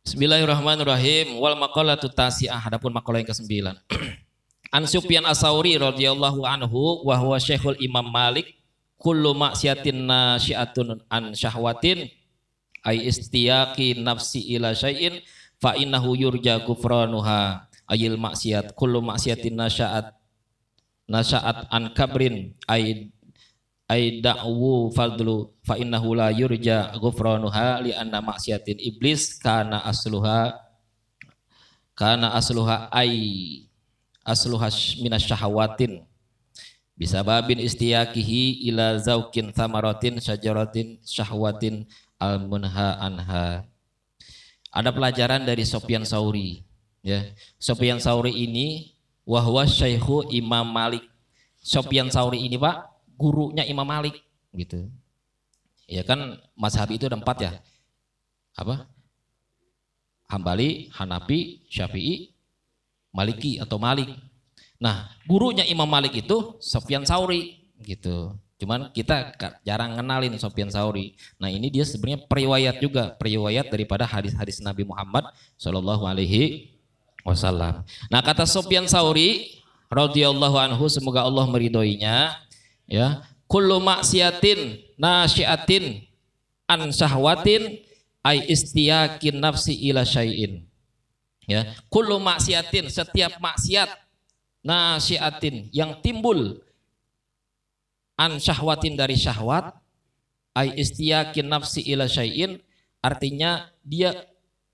Bismillahirrahmanirrahim. 0.00 1.36
Wal 1.36 1.60
maqalatu 1.60 2.08
tasi'ah. 2.08 2.64
Adapun 2.64 2.96
makalah 2.96 3.20
yang 3.20 3.28
ke-9. 3.28 3.76
An 4.76 4.88
Sufyan 4.88 5.28
Asauri 5.28 5.76
radhiyallahu 5.76 6.48
anhu 6.48 7.04
wa 7.04 7.20
huwa 7.20 7.36
Syekhul 7.36 7.76
Imam 7.76 8.08
Malik 8.08 8.56
kullu 8.96 9.36
maksiatin 9.36 10.08
nasyiatun 10.08 11.04
an 11.12 11.36
syahwatin 11.36 12.08
ay 12.86 13.10
istiyaqi 13.10 13.98
nafsi 13.98 14.54
ila 14.54 14.70
syai'in 14.70 15.18
fa 15.58 15.74
innahu 15.74 16.14
yurja 16.14 16.62
gufranuha 16.62 17.66
ayil 17.90 18.14
maksiat 18.14 18.78
kullu 18.78 19.02
maksiatin 19.02 19.58
nasya'at. 19.58 20.14
Nasaat 21.06 21.70
an 21.70 21.94
kabrin 21.94 22.58
ay 22.66 23.14
ay 23.86 24.18
da'wu 24.18 24.90
fadlu 24.90 25.54
fa 25.62 25.78
innahu 25.78 26.18
la 26.18 26.34
yurja 26.34 26.90
ghufranuha 26.98 27.82
li 27.86 27.94
anna 27.94 28.18
maksiatin. 28.18 28.78
Iblis 28.82 29.38
kana 29.38 29.82
asluha 29.86 30.58
kana 31.94 32.34
asluha 32.34 32.90
ay 32.90 33.14
asluha 34.26 34.66
minas 35.02 35.22
syahawatin. 35.22 36.02
Bisa 36.98 37.22
babin 37.22 37.60
istiyakihi 37.62 38.66
ila 38.72 38.98
zaukin 38.98 39.54
thamaratin 39.54 40.18
syajaratin 40.18 40.98
syahwatin 41.06 41.86
al 42.16 42.42
munha 42.44 43.00
anha 43.00 43.66
ada 44.72 44.90
pelajaran 44.92 45.44
dari 45.44 45.64
Sofyan 45.64 46.04
Sauri 46.04 46.64
ya 47.04 47.22
Sofyan 47.60 48.00
Sauri 48.00 48.32
ini 48.32 48.96
wahwa 49.26 49.66
syaihu 49.66 50.30
Imam 50.30 50.64
Malik. 50.64 51.02
Sofyan 51.58 52.08
Sauri 52.14 52.46
ini 52.46 52.54
Pak, 52.54 52.86
gurunya 53.18 53.66
Imam 53.66 53.82
Malik 53.82 54.22
gitu. 54.54 54.86
Ya 55.90 56.06
kan 56.06 56.38
mazhab 56.54 56.86
itu 56.94 57.10
ada 57.10 57.18
empat 57.18 57.36
ya. 57.42 57.52
Apa? 58.54 58.86
Hambali, 60.30 60.90
Hanafi, 60.94 61.66
Syafi'i, 61.66 62.30
Maliki 63.10 63.58
atau 63.58 63.82
Malik. 63.82 64.10
Nah, 64.78 65.10
gurunya 65.26 65.66
Imam 65.66 65.90
Malik 65.90 66.14
itu 66.14 66.54
Sofyan 66.62 67.02
Sauri 67.02 67.58
gitu. 67.82 68.38
Cuman 68.56 68.88
kita 68.92 69.36
jarang 69.64 70.00
kenalin 70.00 70.32
Sofyan 70.40 70.72
Sauri. 70.72 71.12
Nah 71.36 71.52
ini 71.52 71.68
dia 71.68 71.84
sebenarnya 71.84 72.24
periwayat 72.24 72.76
juga, 72.80 73.12
periwayat 73.20 73.68
daripada 73.68 74.08
hadis-hadis 74.08 74.64
Nabi 74.64 74.88
Muhammad 74.88 75.28
Shallallahu 75.60 76.08
Alaihi 76.08 76.72
wasallam. 77.20 77.84
Nah 78.08 78.20
kata 78.24 78.48
Sofyan 78.48 78.88
Sauri 78.88 79.60
radhiyallahu 79.92 80.56
anhu 80.56 80.88
semoga 80.88 81.22
Allah 81.22 81.44
meridhoinya 81.46 82.32
ya 82.88 83.20
kullu 83.44 83.76
maksiatin 83.78 84.82
nasyiatin 84.96 86.08
an 86.66 86.90
syahwatin 86.90 87.78
ai 88.26 88.42
istiyakin 88.50 89.38
nafsi 89.38 89.76
ila 89.90 90.02
syai'in. 90.02 90.66
Ya, 91.46 91.62
kullu 91.86 92.18
maksiatin 92.18 92.90
setiap 92.90 93.38
maksiat 93.38 93.86
nasiatin 94.66 95.70
yang 95.70 95.94
timbul 96.02 96.58
an 98.16 98.40
syahwatin 98.40 98.96
dari 98.96 99.14
syahwat 99.14 99.76
ai 100.56 100.72
istiyakin 100.80 101.46
nafsi 101.46 101.84
ila 101.92 102.08
syai'in 102.08 102.56
artinya 103.04 103.68
dia 103.84 104.26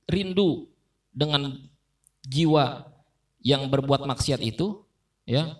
rindu 0.06 0.70
dengan 1.10 1.58
jiwa 2.24 2.86
yang 3.42 3.66
berbuat 3.66 4.06
maksiat 4.06 4.40
itu 4.40 4.86
ya. 5.26 5.58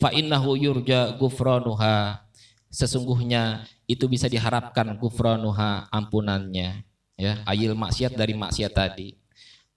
Fa 0.00 0.10
innahu 0.10 0.56
yurja 0.56 1.14
gufranuha 1.16 2.24
sesungguhnya 2.72 3.68
itu 3.84 4.08
bisa 4.08 4.26
diharapkan 4.26 4.98
gufranuha 4.98 5.86
ampunannya 5.88 6.82
ya. 7.14 7.32
Ayil 7.46 7.78
maksiat 7.78 8.18
dari 8.18 8.34
maksiat 8.34 8.74
tadi. 8.74 9.16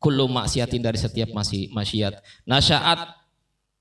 Kullu 0.02 0.28
maksiatin 0.28 0.84
dari 0.84 1.00
setiap 1.00 1.32
maksiat. 1.32 2.20
Nasyaat 2.44 3.00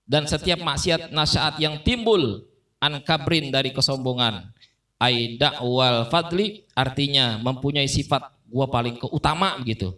dan 0.06 0.28
setiap 0.28 0.61
maksiat 0.61 1.11
nasyaat 1.11 1.58
yang 1.58 1.80
timbul 1.82 2.52
an 2.83 2.99
kabrin 3.07 3.55
dari 3.55 3.71
kesombongan 3.71 4.51
ai 4.99 5.38
wal 5.62 6.11
fadli 6.11 6.66
artinya 6.75 7.38
mempunyai 7.38 7.87
sifat 7.87 8.35
gua 8.51 8.66
paling 8.66 8.99
keutama 8.99 9.55
begitu 9.62 9.95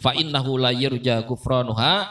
fa 0.00 0.16
innahu 0.16 0.56
la 0.56 0.72
yurja 0.72 1.20
gufranuha 1.28 2.08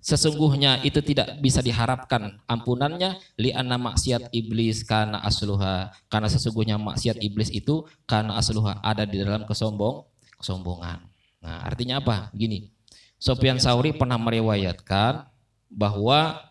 sesungguhnya 0.00 0.80
itu 0.86 1.02
tidak 1.02 1.36
bisa 1.42 1.60
diharapkan 1.60 2.40
ampunannya 2.48 3.18
li 3.36 3.52
anna 3.52 3.76
maksiat 3.76 4.32
iblis 4.32 4.86
karena 4.86 5.20
asluha 5.20 5.92
karena 6.08 6.28
sesungguhnya 6.30 6.78
maksiat 6.80 7.20
iblis 7.20 7.52
itu 7.52 7.84
karena 8.08 8.38
asluha 8.38 8.80
ada 8.80 9.02
di 9.02 9.18
dalam 9.18 9.42
kesombong 9.44 10.06
kesombongan. 10.38 11.00
Nah, 11.40 11.58
artinya 11.64 11.98
apa? 11.98 12.30
Gini. 12.36 12.70
Sofyan 13.16 13.56
Sauri 13.56 13.96
pernah 13.96 14.20
meriwayatkan 14.20 15.24
bahwa 15.72 16.44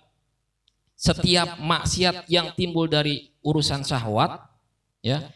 setiap 0.95 1.59
maksiat 1.59 2.27
yang 2.31 2.55
timbul 2.55 2.87
dari 2.87 3.35
urusan 3.43 3.83
syahwat 3.83 4.39
ya 5.03 5.27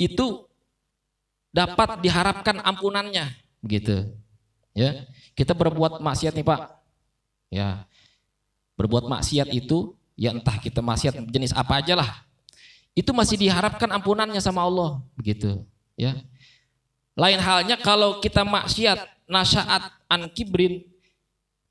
itu 0.00 0.48
dapat 1.52 2.00
diharapkan 2.00 2.58
ampunannya 2.64 3.28
begitu 3.60 4.08
ya 4.72 5.04
kita 5.40 5.56
berbuat 5.56 6.04
maksiat 6.04 6.36
nih 6.36 6.44
Pak. 6.44 6.60
Ya 7.48 7.88
berbuat 8.76 9.08
maksiat 9.08 9.48
itu 9.56 9.96
ya 10.20 10.36
entah 10.36 10.60
kita 10.60 10.84
maksiat 10.84 11.16
jenis 11.32 11.56
apa 11.56 11.80
aja 11.80 11.96
lah. 11.96 12.28
Itu 12.92 13.16
masih 13.16 13.40
diharapkan 13.40 13.88
ampunannya 13.88 14.36
sama 14.44 14.68
Allah 14.68 15.00
begitu 15.16 15.64
ya. 15.96 16.12
Lain 17.16 17.40
halnya 17.40 17.80
kalau 17.80 18.20
kita 18.20 18.44
maksiat 18.44 19.00
nasyaat 19.24 19.88
an 20.12 20.28
kibrin, 20.28 20.84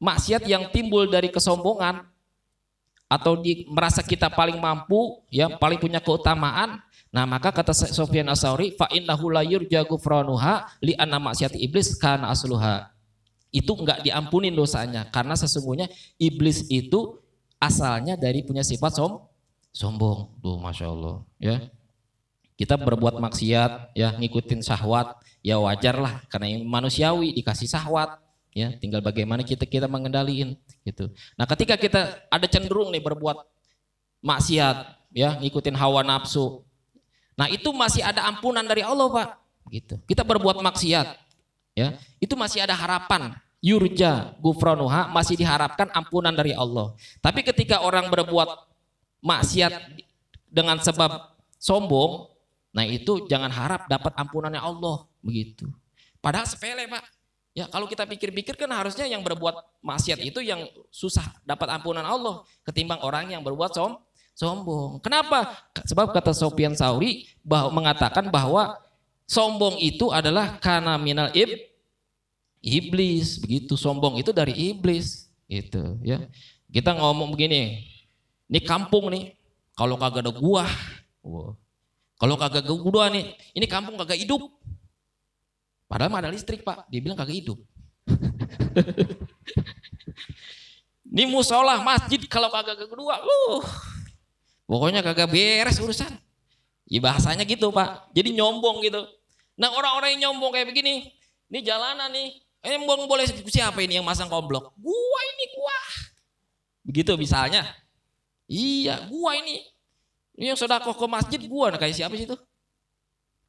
maksiat 0.02 0.50
yang 0.50 0.74
timbul 0.74 1.06
dari 1.06 1.30
kesombongan 1.30 2.09
atau 3.10 3.42
di, 3.42 3.66
merasa 3.66 4.06
kita 4.06 4.30
paling 4.30 4.62
mampu, 4.62 5.26
ya 5.34 5.50
paling 5.58 5.82
punya 5.82 5.98
keutamaan, 5.98 6.78
nah 7.10 7.26
maka 7.26 7.50
kata 7.50 7.74
Sofyan 7.74 8.30
Asauri, 8.30 8.78
fa 8.78 8.86
innahu 8.94 9.34
la 9.34 9.42
yurja 9.42 9.82
gufranuha 9.82 10.70
li 10.78 10.94
anna 10.94 11.18
maksiat 11.18 11.58
iblis 11.58 11.98
kana 11.98 12.30
asluha. 12.30 12.94
Itu 13.50 13.74
enggak 13.74 14.06
diampunin 14.06 14.54
dosanya 14.54 15.10
karena 15.10 15.34
sesungguhnya 15.34 15.90
iblis 16.22 16.70
itu 16.70 17.18
asalnya 17.58 18.14
dari 18.14 18.46
punya 18.46 18.62
sifat 18.62 19.02
som 19.02 19.26
sombong. 19.74 20.30
Tuh 20.38 20.62
Masya 20.62 20.86
Allah. 20.94 21.26
Ya. 21.42 21.58
Kita 22.62 22.78
berbuat 22.78 23.18
maksiat, 23.18 23.98
ya 23.98 24.14
ngikutin 24.14 24.62
syahwat, 24.62 25.18
ya 25.42 25.58
wajar 25.58 25.98
lah 25.98 26.22
karena 26.30 26.62
manusiawi 26.62 27.34
dikasih 27.42 27.72
syahwat, 27.72 28.22
ya 28.54 28.76
tinggal 28.78 29.02
bagaimana 29.02 29.42
kita 29.42 29.64
kita 29.64 29.88
mengendalikan 29.88 30.60
gitu. 30.86 31.12
Nah 31.36 31.46
ketika 31.50 31.76
kita 31.76 32.24
ada 32.28 32.48
cenderung 32.48 32.92
nih 32.94 33.04
berbuat 33.04 33.38
maksiat, 34.24 34.78
ya 35.16 35.40
ngikutin 35.40 35.76
hawa 35.76 36.04
nafsu, 36.04 36.64
nah 37.36 37.48
itu 37.48 37.72
masih 37.72 38.04
ada 38.04 38.28
ampunan 38.28 38.64
dari 38.64 38.84
Allah 38.84 39.08
pak, 39.10 39.28
gitu. 39.72 39.96
Kita 40.08 40.24
berbuat 40.24 40.60
maksiat, 40.60 41.08
ya 41.76 41.96
itu 42.20 42.34
masih 42.36 42.64
ada 42.64 42.76
harapan 42.76 43.36
yurja 43.60 44.40
gufranuha 44.40 45.12
masih 45.12 45.36
diharapkan 45.36 45.92
ampunan 45.92 46.32
dari 46.32 46.56
Allah. 46.56 46.96
Tapi 47.20 47.44
ketika 47.44 47.84
orang 47.84 48.08
berbuat 48.08 48.48
maksiat 49.20 50.00
dengan 50.48 50.80
sebab 50.80 51.36
sombong, 51.60 52.32
Nah 52.70 52.86
itu 52.86 53.26
jangan 53.26 53.50
harap 53.50 53.90
dapat 53.90 54.14
ampunannya 54.14 54.62
Allah 54.62 55.10
begitu. 55.26 55.66
Padahal 56.22 56.46
sepele 56.46 56.86
pak. 56.86 57.04
Ya 57.60 57.68
kalau 57.68 57.92
kita 57.92 58.08
pikir-pikir 58.08 58.56
kan 58.56 58.72
harusnya 58.72 59.04
yang 59.04 59.20
berbuat 59.20 59.84
maksiat 59.84 60.24
itu 60.24 60.40
yang 60.40 60.64
susah 60.96 61.28
dapat 61.44 61.68
ampunan 61.76 62.08
Allah 62.08 62.48
ketimbang 62.64 63.04
orang 63.04 63.36
yang 63.36 63.44
berbuat 63.44 63.76
som 63.76 64.00
sombong. 64.32 65.04
Kenapa? 65.04 65.52
Sebab 65.84 66.16
kata 66.16 66.32
Sofian 66.32 66.72
Sauri 66.72 67.28
bahwa 67.44 67.84
mengatakan 67.84 68.32
bahwa 68.32 68.80
sombong 69.28 69.76
itu 69.84 70.08
adalah 70.16 70.56
karena 70.64 70.96
minal 70.96 71.28
ib 71.36 71.52
iblis 72.64 73.44
begitu. 73.44 73.76
Sombong 73.76 74.24
itu 74.24 74.32
dari 74.32 74.56
iblis 74.56 75.28
itu 75.52 76.00
ya. 76.00 76.24
Kita 76.72 76.96
ngomong 76.96 77.36
begini, 77.36 77.84
ini 78.48 78.60
kampung 78.62 79.12
nih, 79.12 79.34
kalau 79.74 79.98
kagak 79.98 80.22
ada 80.22 80.32
gua, 80.32 80.70
kalau 82.16 82.38
kagak 82.38 82.64
gua 82.70 83.10
nih, 83.10 83.34
ini 83.58 83.66
kampung 83.66 83.98
kagak 83.98 84.22
hidup. 84.22 84.48
Padahal 85.90 86.22
ada 86.22 86.30
listrik 86.30 86.62
pak, 86.62 86.86
dia 86.86 87.02
bilang 87.02 87.18
kagak 87.18 87.42
hidup. 87.42 87.58
ini 91.10 91.26
musola, 91.26 91.82
masjid 91.82 92.22
kalau 92.30 92.54
kagak 92.54 92.86
kedua, 92.86 93.18
uh, 93.18 93.66
pokoknya 94.70 95.02
kagak 95.02 95.34
beres 95.34 95.82
urusan. 95.82 96.14
Ya 96.86 97.02
bahasanya 97.02 97.42
gitu 97.42 97.74
pak, 97.74 98.06
jadi 98.14 98.38
nyombong 98.38 98.86
gitu. 98.86 99.02
Nah 99.58 99.74
orang-orang 99.74 100.14
yang 100.14 100.30
nyombong 100.30 100.54
kayak 100.54 100.70
begini, 100.70 101.10
ini 101.50 101.60
jalanan 101.66 102.14
nih, 102.14 102.38
eh 102.62 102.78
boleh 102.86 103.26
siapa 103.50 103.82
ini 103.82 103.98
yang 103.98 104.06
masang 104.06 104.30
komblok? 104.30 104.78
Gua 104.78 105.20
ini 105.34 105.46
gua. 105.58 105.78
Begitu 106.86 107.18
misalnya. 107.18 107.66
Iya, 108.46 109.10
gua 109.10 109.42
ini. 109.42 109.66
Ini 110.38 110.54
yang 110.54 110.58
sodakoh 110.58 110.94
ke 110.94 111.06
masjid 111.10 111.42
gua 111.50 111.74
nah 111.74 111.82
kayak 111.82 111.98
siapa 111.98 112.14
sih 112.14 112.30
itu? 112.30 112.38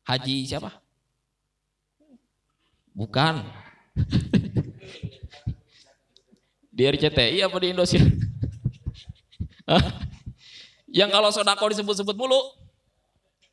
Haji 0.09 0.49
siapa? 0.49 0.81
Bukan. 2.95 3.43
di 6.77 6.83
RCTI 6.87 7.43
apa 7.45 7.57
di 7.61 7.69
Indonesia? 7.75 8.01
yang 10.99 11.11
kalau 11.13 11.31
sodako 11.31 11.69
disebut-sebut 11.71 12.17
mulu. 12.17 12.41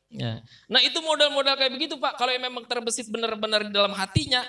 Ya. 0.08 0.40
Nah 0.72 0.80
itu 0.80 1.04
modal-modal 1.04 1.60
kayak 1.60 1.72
begitu 1.76 2.00
Pak. 2.00 2.16
Kalau 2.16 2.32
yang 2.32 2.48
memang 2.48 2.64
terbesit 2.64 3.12
benar-benar 3.12 3.68
di 3.68 3.72
dalam 3.72 3.92
hatinya, 3.92 4.40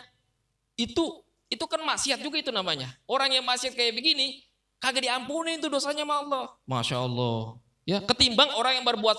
itu 0.79 1.19
itu 1.51 1.65
kan 1.67 1.83
maksiat 1.83 2.23
juga 2.23 2.39
itu 2.39 2.55
namanya. 2.55 2.87
Orang 3.03 3.35
yang 3.35 3.43
maksiat 3.43 3.75
kayak 3.75 3.97
begini, 3.97 4.47
kagak 4.79 5.03
diampuni 5.03 5.59
itu 5.59 5.67
dosanya 5.67 6.07
sama 6.07 6.15
Allah. 6.23 6.45
Masya 6.63 6.97
Allah. 7.03 7.59
Ya, 7.83 7.99
ketimbang 8.05 8.53
orang 8.55 8.79
yang 8.79 8.85
berbuat 8.85 9.17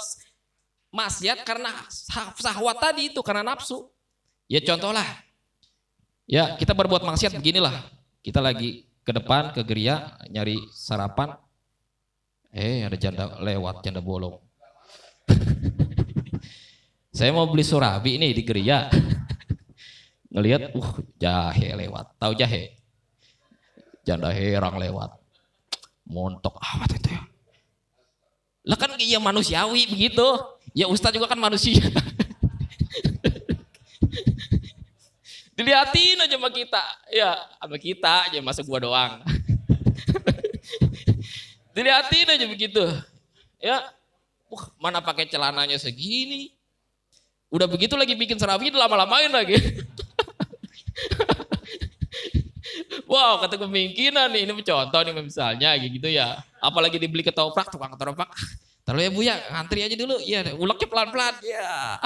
maksiat 0.94 1.42
karena 1.44 1.74
sahwat 2.38 2.80
tadi 2.80 3.12
itu 3.12 3.20
karena 3.20 3.44
nafsu. 3.44 3.92
Ya 4.48 4.64
contohlah. 4.64 5.04
Ya, 6.30 6.54
kita 6.54 6.78
berbuat 6.78 7.02
maksiat 7.02 7.34
beginilah. 7.34 7.74
Kita 8.22 8.38
lagi 8.38 8.86
ke 9.02 9.10
depan 9.10 9.50
ke 9.50 9.66
geria 9.66 10.14
nyari 10.30 10.62
sarapan. 10.70 11.34
Eh, 12.54 12.86
ada 12.86 12.94
janda 12.94 13.34
lewat, 13.42 13.82
janda 13.82 13.98
bolong. 13.98 14.38
Saya 17.18 17.34
mau 17.34 17.50
beli 17.50 17.66
surabi 17.66 18.14
ini 18.14 18.30
di 18.30 18.46
geria. 18.46 18.86
Ngelihat, 20.32 20.70
uh, 20.78 21.02
jahe 21.18 21.74
lewat. 21.74 22.14
Tahu 22.22 22.38
jahe? 22.38 22.78
Janda 24.06 24.30
herang 24.30 24.78
lewat. 24.78 25.10
Montok 26.06 26.62
amat 26.62 26.94
itu 26.94 27.10
ya. 27.10 27.22
Lah 28.70 28.78
kan 28.78 28.94
iya 29.02 29.18
manusiawi 29.18 29.82
begitu. 29.90 30.26
Ya 30.78 30.86
Ustadz 30.86 31.18
juga 31.18 31.26
kan 31.26 31.42
manusia. 31.42 31.90
Dilihatin 35.60 36.24
aja 36.24 36.40
sama 36.40 36.48
kita. 36.48 36.80
Ya 37.12 37.36
sama 37.60 37.76
kita 37.76 38.32
aja 38.32 38.40
masa 38.40 38.64
gua 38.64 38.80
doang. 38.80 39.20
Dilihatin 41.76 42.32
aja 42.32 42.48
begitu. 42.48 42.80
Ya, 43.60 43.84
uh, 44.48 44.64
mana 44.80 45.04
pakai 45.04 45.28
celananya 45.28 45.76
segini. 45.76 46.56
Udah 47.52 47.68
begitu 47.68 47.92
lagi 47.92 48.16
bikin 48.16 48.40
serabi 48.40 48.72
lama-lamain 48.72 49.28
lagi. 49.28 49.60
wow, 53.10 53.44
kata 53.44 53.60
kemungkinan 53.60 54.32
nih, 54.32 54.48
ini 54.48 54.64
contoh 54.64 55.00
nih 55.04 55.12
misalnya 55.12 55.76
gitu 55.76 56.08
ya. 56.08 56.40
Apalagi 56.56 56.96
dibeli 56.96 57.20
ketoprak, 57.20 57.68
tukang 57.68 57.92
ketoprak. 57.92 58.32
Terlalu 58.88 59.04
ya 59.04 59.10
Bu 59.12 59.20
ya, 59.20 59.36
ngantri 59.52 59.84
aja 59.84 59.92
dulu. 59.92 60.16
Iya, 60.24 60.56
uleknya 60.56 60.88
pelan-pelan. 60.88 61.36
Ya. 61.44 62.00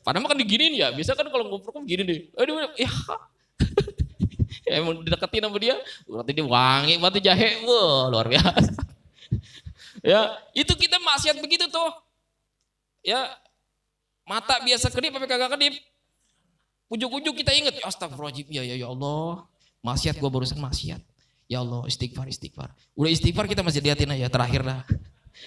Padahal 0.00 0.28
kan 0.28 0.38
diginin 0.38 0.76
ya. 0.76 0.88
Biasa 0.92 1.16
kan 1.18 1.28
kalau 1.28 1.48
ngobrol 1.48 1.72
kan 1.76 1.84
gini 1.84 2.02
deh. 2.02 2.20
Aduh, 2.38 2.56
ya. 2.80 2.90
Emang 4.70 5.02
dideketin 5.02 5.42
sama 5.42 5.58
dia, 5.58 5.74
berarti 6.06 6.30
dia 6.30 6.46
wangi 6.46 6.94
batu 7.02 7.18
jahe, 7.18 7.58
wah 7.66 8.06
luar 8.06 8.30
biasa. 8.30 8.70
ya, 10.14 10.30
itu 10.54 10.70
kita 10.78 11.02
maksiat 11.02 11.42
begitu 11.42 11.66
tuh. 11.66 11.90
Ya, 13.02 13.34
mata 14.22 14.62
biasa 14.62 14.94
kedip 14.94 15.10
tapi 15.10 15.26
kagak 15.26 15.58
kedip. 15.58 15.74
Ujuk-ujuk 16.86 17.42
kita 17.42 17.50
ingat, 17.54 17.82
astagfirullahaladzim, 17.82 18.46
ya 18.50 18.62
ya 18.62 18.78
ya 18.78 18.86
Allah. 18.90 19.46
Maksiat 19.82 20.22
gue 20.22 20.30
barusan 20.30 20.58
maksiat. 20.62 21.02
Ya 21.50 21.66
Allah, 21.66 21.82
istighfar, 21.90 22.30
istighfar. 22.30 22.70
Udah 22.94 23.10
istighfar 23.10 23.50
kita 23.50 23.66
masih 23.66 23.82
liatin 23.82 24.10
aja, 24.14 24.30
terakhir 24.30 24.62
dah. 24.62 24.86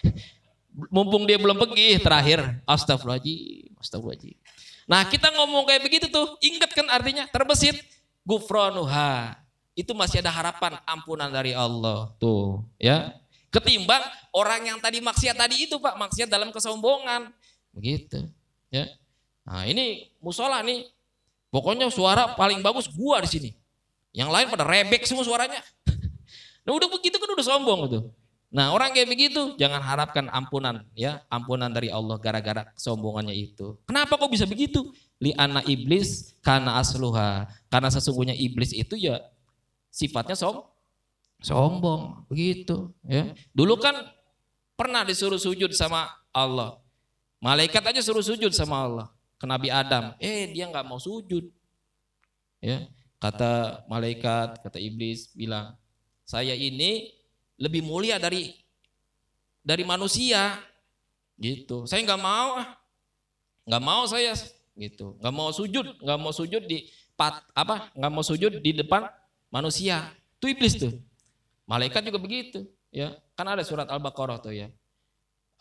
Mumpung 0.96 1.24
dia 1.24 1.40
belum 1.40 1.56
pergi, 1.56 1.96
terakhir. 2.04 2.60
Astagfirullahaladzim, 2.68 3.72
astagfirullahaladzim. 3.80 4.43
Nah 4.88 5.08
kita 5.08 5.32
ngomong 5.32 5.64
kayak 5.68 5.82
begitu 5.84 6.08
tuh, 6.12 6.36
ingat 6.44 6.72
kan 6.76 6.88
artinya 6.92 7.28
terbesit 7.32 7.80
gufronuha. 8.28 9.40
Itu 9.74 9.98
masih 9.98 10.22
ada 10.22 10.30
harapan 10.30 10.78
ampunan 10.86 11.34
dari 11.34 11.58
Allah. 11.58 12.14
Tuh, 12.22 12.62
ya. 12.78 13.10
Ketimbang 13.50 14.02
orang 14.34 14.70
yang 14.70 14.78
tadi 14.78 15.02
maksiat 15.02 15.34
tadi 15.34 15.66
itu, 15.66 15.82
Pak, 15.82 15.98
maksiat 15.98 16.30
dalam 16.30 16.54
kesombongan. 16.54 17.34
Begitu, 17.74 18.30
ya. 18.70 18.86
Nah, 19.46 19.66
ini 19.66 20.14
musola 20.22 20.62
nih. 20.62 20.86
Pokoknya 21.50 21.90
suara 21.90 22.34
paling 22.34 22.62
bagus 22.66 22.90
gua 22.90 23.22
di 23.22 23.30
sini. 23.30 23.50
Yang 24.14 24.30
lain 24.30 24.48
pada 24.50 24.66
rebek 24.66 25.06
semua 25.06 25.26
suaranya. 25.26 25.62
Nah, 26.64 26.72
udah 26.72 26.88
begitu 26.88 27.20
kan 27.20 27.28
udah 27.28 27.44
sombong 27.44 27.92
tuh. 27.92 28.04
Nah, 28.54 28.70
orang 28.70 28.94
kayak 28.94 29.10
begitu 29.10 29.58
jangan 29.58 29.82
harapkan 29.82 30.30
ampunan 30.30 30.86
ya, 30.94 31.26
ampunan 31.26 31.74
dari 31.74 31.90
Allah 31.90 32.22
gara-gara 32.22 32.70
kesombongannya 32.78 33.34
itu. 33.34 33.82
Kenapa 33.90 34.14
kok 34.14 34.30
bisa 34.30 34.46
begitu? 34.46 34.94
Li 35.18 35.34
anak 35.34 35.66
iblis 35.66 36.38
karena 36.46 36.78
asluha. 36.78 37.50
Karena 37.74 37.90
sesungguhnya 37.90 38.38
iblis 38.38 38.70
itu 38.70 38.94
ya 38.94 39.18
sifatnya 39.90 40.38
som 40.38 40.70
sombong 41.42 42.30
begitu 42.30 42.94
ya. 43.10 43.34
Dulu 43.58 43.74
kan 43.82 43.98
pernah 44.78 45.02
disuruh 45.02 45.42
sujud 45.42 45.74
sama 45.74 46.14
Allah. 46.30 46.78
Malaikat 47.42 47.82
aja 47.90 48.06
suruh 48.06 48.22
sujud 48.22 48.54
sama 48.54 48.86
Allah 48.86 49.08
ke 49.42 49.50
Nabi 49.50 49.74
Adam. 49.74 50.14
Eh 50.22 50.54
dia 50.54 50.70
nggak 50.70 50.86
mau 50.86 51.02
sujud. 51.02 51.50
Ya, 52.62 52.86
kata 53.18 53.84
malaikat, 53.90 54.62
kata 54.62 54.78
iblis 54.80 55.34
bilang, 55.34 55.74
"Saya 56.24 56.56
ini 56.56 57.23
lebih 57.58 57.86
mulia 57.86 58.18
dari 58.18 58.54
dari 59.64 59.84
manusia. 59.88 60.60
Gitu. 61.40 61.90
Saya 61.90 62.04
nggak 62.04 62.22
mau 62.22 62.60
ah. 62.60 62.68
Nggak 63.64 63.84
mau 63.84 64.04
saya 64.06 64.36
gitu. 64.76 65.18
Nggak 65.18 65.34
mau 65.34 65.50
sujud 65.50 65.86
nggak 66.04 66.20
mau 66.20 66.34
sujud 66.36 66.64
di 66.68 66.90
pat 67.16 67.42
apa? 67.56 67.90
Nggak 67.96 68.12
mau 68.12 68.24
sujud 68.26 68.54
di 68.60 68.72
depan 68.76 69.08
manusia. 69.50 70.12
Itu 70.38 70.52
iblis 70.52 70.76
tuh. 70.78 70.94
Malaikat 71.66 72.04
juga 72.04 72.20
begitu 72.20 72.68
ya. 72.92 73.16
Kan 73.34 73.50
ada 73.50 73.64
surat 73.64 73.88
al-baqarah 73.90 74.38
tuh 74.44 74.54
ya. 74.54 74.70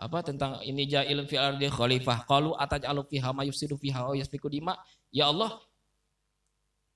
Apa 0.02 0.18
tentang 0.26 0.58
ini 0.66 0.90
ja'ilun 0.90 1.30
fi 1.30 1.38
ardi 1.38 1.70
khalifah. 1.70 2.26
Qalu 2.26 2.58
ataj'alu 2.58 3.06
fiha 3.06 3.30
ma 3.30 3.46
yufsidu 3.46 3.78
fiha 3.78 4.10
wa 4.10 4.14
yasfiku 4.18 4.50
dima. 4.50 4.74
Ya 5.14 5.30
Allah 5.30 5.62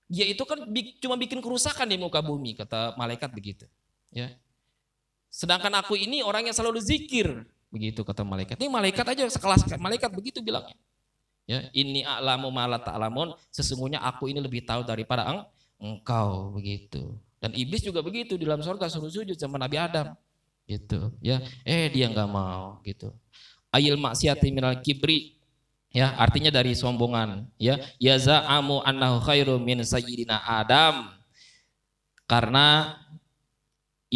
dia 0.07 0.27
itu 0.27 0.43
kan 0.47 0.63
cuma 1.03 1.19
bikin 1.19 1.43
kerusakan 1.43 1.91
di 1.91 1.99
muka 1.99 2.23
bumi 2.23 2.55
kata 2.55 2.95
malaikat 2.95 3.27
begitu 3.35 3.67
ya 4.15 4.31
Sedangkan 5.37 5.69
aku 5.77 6.01
ini 6.01 6.25
orang 6.25 6.49
yang 6.49 6.57
selalu 6.57 6.81
zikir. 6.81 7.45
Begitu 7.69 8.01
kata 8.01 8.25
malaikat. 8.25 8.57
Ini 8.57 8.73
malaikat 8.73 9.05
aja 9.05 9.29
sekelas 9.29 9.69
malaikat 9.77 10.09
begitu 10.09 10.41
bilangnya. 10.41 10.73
Ya, 11.45 11.69
ini 11.77 12.03
a'lamu 12.03 12.49
malat 12.51 12.83
ta'lamun, 12.83 13.37
sesungguhnya 13.55 14.03
aku 14.03 14.27
ini 14.33 14.43
lebih 14.43 14.67
tahu 14.67 14.83
daripada 14.83 15.29
eng, 15.31 15.47
engkau 15.79 16.51
begitu. 16.57 17.15
Dan 17.39 17.55
iblis 17.55 17.85
juga 17.85 18.03
begitu 18.03 18.35
di 18.35 18.49
dalam 18.49 18.65
surga 18.65 18.91
suruh 18.91 19.13
sujud 19.13 19.37
sama 19.37 19.61
Nabi 19.61 19.77
Adam. 19.79 20.17
Gitu, 20.67 21.15
ya. 21.23 21.39
Eh 21.63 21.87
dia 21.93 22.11
nggak 22.11 22.27
mau 22.27 22.83
gitu. 22.83 23.15
Ayil 23.71 23.95
maksiati 23.95 24.51
minal 24.51 24.81
kibri 24.83 25.37
ya 25.93 26.13
artinya 26.19 26.53
dari 26.53 26.77
sombongan 26.77 27.49
ya 27.57 27.81
ya 27.97 28.21
za'amu 28.21 28.85
annahu 28.85 29.17
khairu 29.25 29.57
min 29.57 29.81
sayyidina 29.81 30.45
Adam 30.45 31.09
karena 32.29 32.99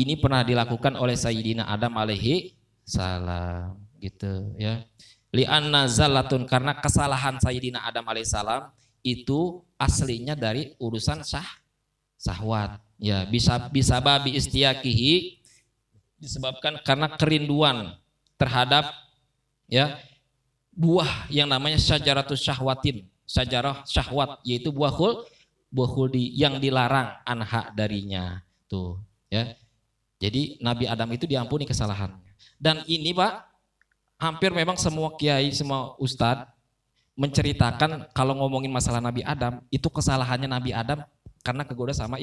ini 0.00 0.16
pernah 0.16 0.40
dilakukan 0.40 0.96
oleh 0.96 1.14
Sayyidina 1.14 1.68
Adam 1.68 1.96
alaihi 2.00 2.56
salam 2.84 3.76
gitu 4.00 4.56
ya. 4.56 4.82
Li'anna 5.30 5.86
zalatun 5.86 6.42
karena 6.48 6.74
kesalahan 6.74 7.38
Sayyidina 7.38 7.86
Adam 7.86 8.02
alaihissalam 8.10 8.74
itu 9.06 9.62
aslinya 9.78 10.34
dari 10.34 10.74
urusan 10.82 11.22
sah 11.22 11.46
sahwat 12.20 12.82
ya 13.00 13.24
bisa 13.24 13.70
bisa 13.72 13.96
babi 14.02 14.36
istiakihi 14.36 15.40
disebabkan 16.20 16.82
karena 16.84 17.08
kerinduan 17.16 17.96
terhadap 18.36 18.92
ya 19.70 19.96
buah 20.76 21.30
yang 21.32 21.48
namanya 21.48 21.80
syajaratus 21.80 22.44
syahwatin 22.44 23.08
syajarah 23.24 23.86
syahwat 23.88 24.42
yaitu 24.44 24.68
buah 24.68 24.92
khul 24.92 25.24
buah 25.72 25.88
khuldi 25.88 26.34
yang 26.36 26.60
dilarang 26.60 27.08
anha 27.24 27.72
darinya 27.72 28.44
tuh 28.68 29.00
ya 29.32 29.56
jadi 30.20 30.60
Nabi 30.60 30.84
Adam 30.84 31.08
itu 31.16 31.24
diampuni 31.24 31.64
kesalahannya. 31.64 32.20
Dan 32.60 32.84
ini 32.84 33.16
Pak, 33.16 33.40
hampir 34.20 34.52
memang 34.52 34.76
semua 34.76 35.16
kiai, 35.16 35.48
semua 35.56 35.96
ustadz 35.96 36.44
menceritakan 37.16 38.12
kalau 38.12 38.36
ngomongin 38.36 38.68
masalah 38.68 39.00
Nabi 39.00 39.24
Adam, 39.24 39.64
itu 39.72 39.88
kesalahannya 39.88 40.44
Nabi 40.44 40.76
Adam 40.76 41.00
karena 41.40 41.64
kegoda 41.64 41.96
sama 41.96 42.20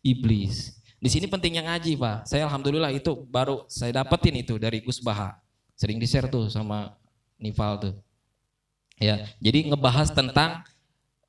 iblis. 0.00 0.80
Di 0.96 1.12
sini 1.12 1.28
pentingnya 1.28 1.68
ngaji 1.68 2.00
Pak. 2.00 2.24
Saya 2.24 2.48
Alhamdulillah 2.48 2.88
itu 2.96 3.12
baru 3.28 3.68
saya 3.68 3.92
dapetin 3.92 4.40
itu 4.40 4.56
dari 4.56 4.80
Gus 4.80 5.04
Baha. 5.04 5.36
Sering 5.76 6.00
di-share 6.00 6.32
tuh 6.32 6.48
sama 6.48 6.96
Nival 7.36 7.76
tuh. 7.76 7.94
Ya, 8.96 9.28
jadi 9.36 9.68
ngebahas 9.68 10.08
tentang 10.16 10.64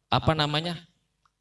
apa 0.07 0.31
namanya? 0.31 0.79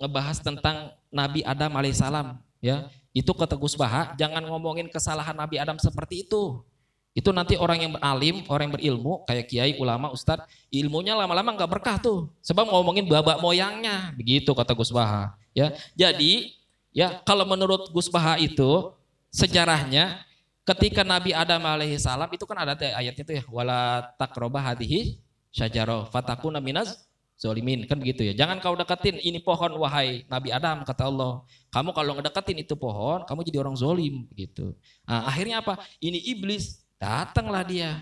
Ngebahas 0.02 0.42
tentang 0.42 0.98
Nabi 1.14 1.46
Adam 1.46 1.78
alaihissalam 1.78 2.42
ya 2.58 2.90
itu 3.14 3.30
kata 3.30 3.54
Gus 3.54 3.78
Baha, 3.78 4.12
jangan 4.18 4.42
ngomongin 4.42 4.90
kesalahan 4.90 5.38
Nabi 5.38 5.62
Adam 5.62 5.78
seperti 5.78 6.26
itu. 6.26 6.66
Itu 7.14 7.30
nanti 7.30 7.54
orang 7.54 7.78
yang 7.78 7.92
alim, 8.02 8.42
orang 8.50 8.66
yang 8.68 8.74
berilmu, 8.74 9.22
kayak 9.22 9.46
kiai, 9.46 9.72
ulama, 9.78 10.10
ustadz, 10.10 10.50
ilmunya 10.74 11.14
lama-lama 11.14 11.54
nggak 11.54 11.70
berkah 11.70 11.96
tuh. 12.02 12.26
Sebab 12.42 12.66
ngomongin 12.66 13.06
babak 13.06 13.38
moyangnya, 13.38 14.10
begitu 14.18 14.50
kata 14.50 14.74
Gus 14.74 14.90
Baha. 14.90 15.38
Ya, 15.54 15.70
jadi 15.94 16.50
ya 16.90 17.22
kalau 17.22 17.46
menurut 17.46 17.94
Gus 17.94 18.10
Baha 18.10 18.34
itu 18.42 18.90
sejarahnya 19.30 20.26
ketika 20.66 21.06
Nabi 21.06 21.30
Adam 21.30 21.62
alaihi 21.62 21.94
salam 22.02 22.26
itu 22.34 22.42
kan 22.50 22.66
ada 22.66 22.74
ayatnya 22.74 23.22
itu 23.22 23.34
ya, 23.38 23.44
wala 23.46 24.10
takroba 24.18 24.58
hadihi 24.58 25.22
syajaro 25.54 26.10
fatakuna 26.10 26.58
minaz 26.58 27.06
zolimin 27.34 27.84
kan 27.84 27.98
begitu 27.98 28.24
ya. 28.24 28.34
Jangan 28.34 28.62
kau 28.62 28.74
deketin 28.78 29.18
ini 29.20 29.42
pohon 29.42 29.74
wahai 29.78 30.22
Nabi 30.30 30.54
Adam 30.54 30.86
kata 30.86 31.10
Allah. 31.10 31.42
Kamu 31.74 31.90
kalau 31.90 32.18
ngedeketin 32.18 32.62
itu 32.62 32.74
pohon, 32.78 33.26
kamu 33.26 33.40
jadi 33.42 33.58
orang 33.60 33.74
zolim 33.74 34.24
begitu. 34.30 34.72
Nah, 35.04 35.26
akhirnya 35.26 35.60
apa? 35.60 35.82
Ini 35.98 36.18
iblis 36.34 36.82
datanglah 36.96 37.66
dia, 37.66 38.00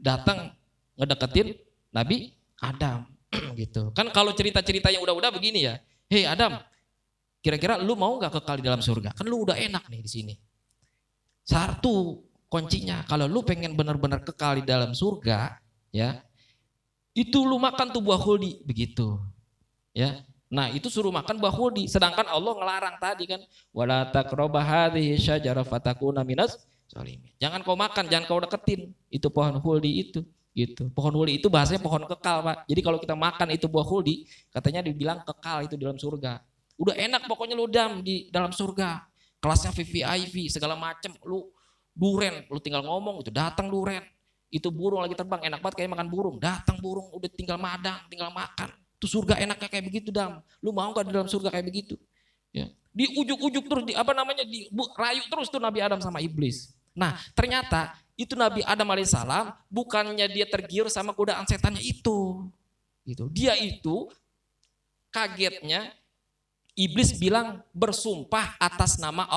datang 0.00 0.56
ngedeketin 0.96 1.56
Nabi 1.92 2.32
Adam 2.58 3.04
gitu. 3.60 3.92
Kan 3.92 4.08
kalau 4.10 4.32
cerita-cerita 4.32 4.88
yang 4.88 5.04
udah-udah 5.04 5.30
begini 5.30 5.68
ya. 5.68 5.76
Hei 6.06 6.22
Adam, 6.24 6.56
kira-kira 7.42 7.76
lu 7.82 7.98
mau 7.98 8.16
nggak 8.16 8.40
kekal 8.40 8.62
di 8.62 8.64
dalam 8.64 8.80
surga? 8.80 9.12
Kan 9.12 9.26
lu 9.26 9.44
udah 9.44 9.58
enak 9.58 9.84
nih 9.90 10.00
di 10.00 10.10
sini. 10.10 10.34
Satu 11.46 12.26
kuncinya 12.46 13.06
kalau 13.06 13.26
lu 13.26 13.42
pengen 13.42 13.74
benar-benar 13.74 14.22
kekal 14.22 14.58
di 14.58 14.64
dalam 14.66 14.94
surga, 14.94 15.58
ya 15.94 16.25
itu 17.16 17.48
lu 17.48 17.56
makan 17.56 17.88
tuh 17.88 18.04
buah 18.04 18.20
khuldi 18.20 18.60
begitu. 18.68 19.16
Ya. 19.96 20.20
Nah, 20.52 20.68
itu 20.70 20.92
suruh 20.92 21.10
makan 21.10 21.40
buah 21.40 21.50
khuldi, 21.50 21.88
sedangkan 21.88 22.28
Allah 22.28 22.52
ngelarang 22.54 22.96
tadi 23.02 23.24
kan, 23.26 23.40
wala 23.74 24.06
taqrabu 24.12 24.60
hadhihi 24.60 25.18
syajarah 25.18 25.66
fatakuna 25.66 26.22
minas 26.22 26.68
zalimin. 26.86 27.32
Jangan 27.42 27.64
kau 27.66 27.74
makan, 27.74 28.06
jangan 28.06 28.24
kau 28.30 28.38
deketin 28.38 28.94
itu 29.10 29.26
pohon 29.32 29.58
khuldi 29.58 30.06
itu 30.06 30.20
gitu. 30.54 30.86
Pohon 30.92 31.16
khuldi 31.16 31.42
itu 31.42 31.50
bahasanya 31.50 31.82
pohon 31.82 32.04
kekal, 32.06 32.46
Pak. 32.46 32.68
Jadi 32.68 32.80
kalau 32.84 32.98
kita 33.00 33.16
makan 33.18 33.48
itu 33.56 33.66
buah 33.66 33.82
khuldi, 33.88 34.28
katanya 34.52 34.86
dibilang 34.86 35.24
kekal 35.24 35.66
itu 35.66 35.74
di 35.74 35.82
dalam 35.82 35.98
surga. 35.98 36.38
Udah 36.78 36.94
enak 36.94 37.26
pokoknya 37.26 37.56
lu 37.56 37.66
dam 37.66 38.04
di 38.04 38.28
dalam 38.28 38.52
surga. 38.52 39.02
Kelasnya 39.40 39.72
VVIP 39.72 40.52
segala 40.52 40.78
macem 40.78 41.16
lu 41.26 41.48
duren, 41.90 42.44
lu 42.52 42.60
tinggal 42.60 42.84
ngomong 42.84 43.24
itu 43.24 43.32
datang 43.32 43.66
duren 43.72 44.04
itu 44.50 44.68
burung 44.70 45.02
lagi 45.02 45.18
terbang 45.18 45.42
enak 45.50 45.58
banget 45.58 45.74
kayak 45.82 45.90
makan 45.92 46.08
burung. 46.08 46.36
Datang 46.38 46.78
burung 46.78 47.10
udah 47.12 47.30
tinggal 47.30 47.58
madang 47.58 47.98
tinggal 48.06 48.30
makan. 48.30 48.70
Itu 48.96 49.06
surga 49.10 49.36
enaknya 49.42 49.68
kayak 49.68 49.84
begitu 49.84 50.08
dam. 50.14 50.40
Lu 50.64 50.72
mau 50.72 50.88
gak 50.94 51.06
di 51.06 51.12
dalam 51.12 51.28
surga 51.28 51.52
kayak 51.52 51.66
begitu? 51.66 51.94
Ya. 52.54 52.70
Di 52.96 53.12
ujuk-ujuk 53.12 53.64
terus 53.68 53.84
di 53.84 53.92
apa 53.92 54.16
namanya 54.16 54.46
di 54.46 54.70
rayu 54.96 55.22
terus 55.28 55.52
tuh 55.52 55.60
Nabi 55.60 55.84
Adam 55.84 56.00
sama 56.00 56.24
iblis. 56.24 56.72
Nah 56.96 57.18
ternyata 57.36 57.92
itu 58.16 58.32
Nabi 58.32 58.64
Adam 58.64 58.88
alaihissalam 58.88 59.52
bukannya 59.68 60.24
dia 60.32 60.48
tergiur 60.48 60.88
sama 60.88 61.12
godaan 61.12 61.44
setannya 61.44 61.84
itu. 61.84 62.48
Gitu. 63.04 63.28
Dia 63.34 63.52
itu 63.60 64.08
kagetnya 65.12 65.92
iblis 66.76 67.16
bilang 67.16 67.60
bersumpah 67.72 68.56
atas 68.60 68.96
nama 69.00 69.28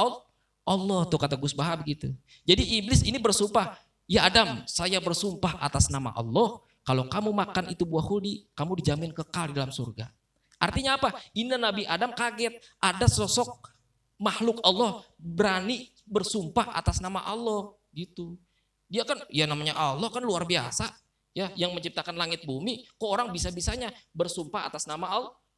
Allah 0.70 1.02
tuh 1.10 1.18
kata 1.18 1.34
Gus 1.40 1.56
Baha 1.56 1.82
begitu. 1.82 2.14
Jadi 2.46 2.78
iblis 2.78 3.02
ini 3.02 3.18
bersumpah, 3.18 3.74
ya 4.10 4.26
Adam, 4.26 4.66
saya 4.66 4.98
bersumpah 4.98 5.62
atas 5.62 5.94
nama 5.94 6.10
Allah, 6.18 6.58
kalau 6.82 7.06
kamu 7.06 7.30
makan 7.30 7.70
itu 7.70 7.86
buah 7.86 8.02
hudi, 8.02 8.50
kamu 8.58 8.82
dijamin 8.82 9.14
kekal 9.14 9.54
di 9.54 9.62
dalam 9.62 9.70
surga. 9.70 10.10
Artinya 10.58 10.98
apa? 10.98 11.14
Ini 11.38 11.56
Nabi 11.56 11.86
Adam 11.86 12.12
kaget, 12.18 12.58
ada 12.82 13.06
sosok 13.06 13.70
makhluk 14.20 14.60
Allah 14.66 15.00
berani 15.16 15.88
bersumpah 16.04 16.76
atas 16.76 17.00
nama 17.00 17.24
Allah 17.24 17.72
gitu. 17.96 18.36
Dia 18.90 19.06
kan 19.06 19.22
ya 19.30 19.46
namanya 19.46 19.78
Allah 19.78 20.10
kan 20.10 20.26
luar 20.26 20.44
biasa 20.44 20.90
ya 21.32 21.54
yang 21.56 21.72
menciptakan 21.78 22.18
langit 22.18 22.44
bumi 22.44 22.84
kok 22.98 23.06
orang 23.06 23.30
bisa-bisanya 23.30 23.94
bersumpah 24.12 24.66
atas 24.68 24.90
nama 24.90 25.08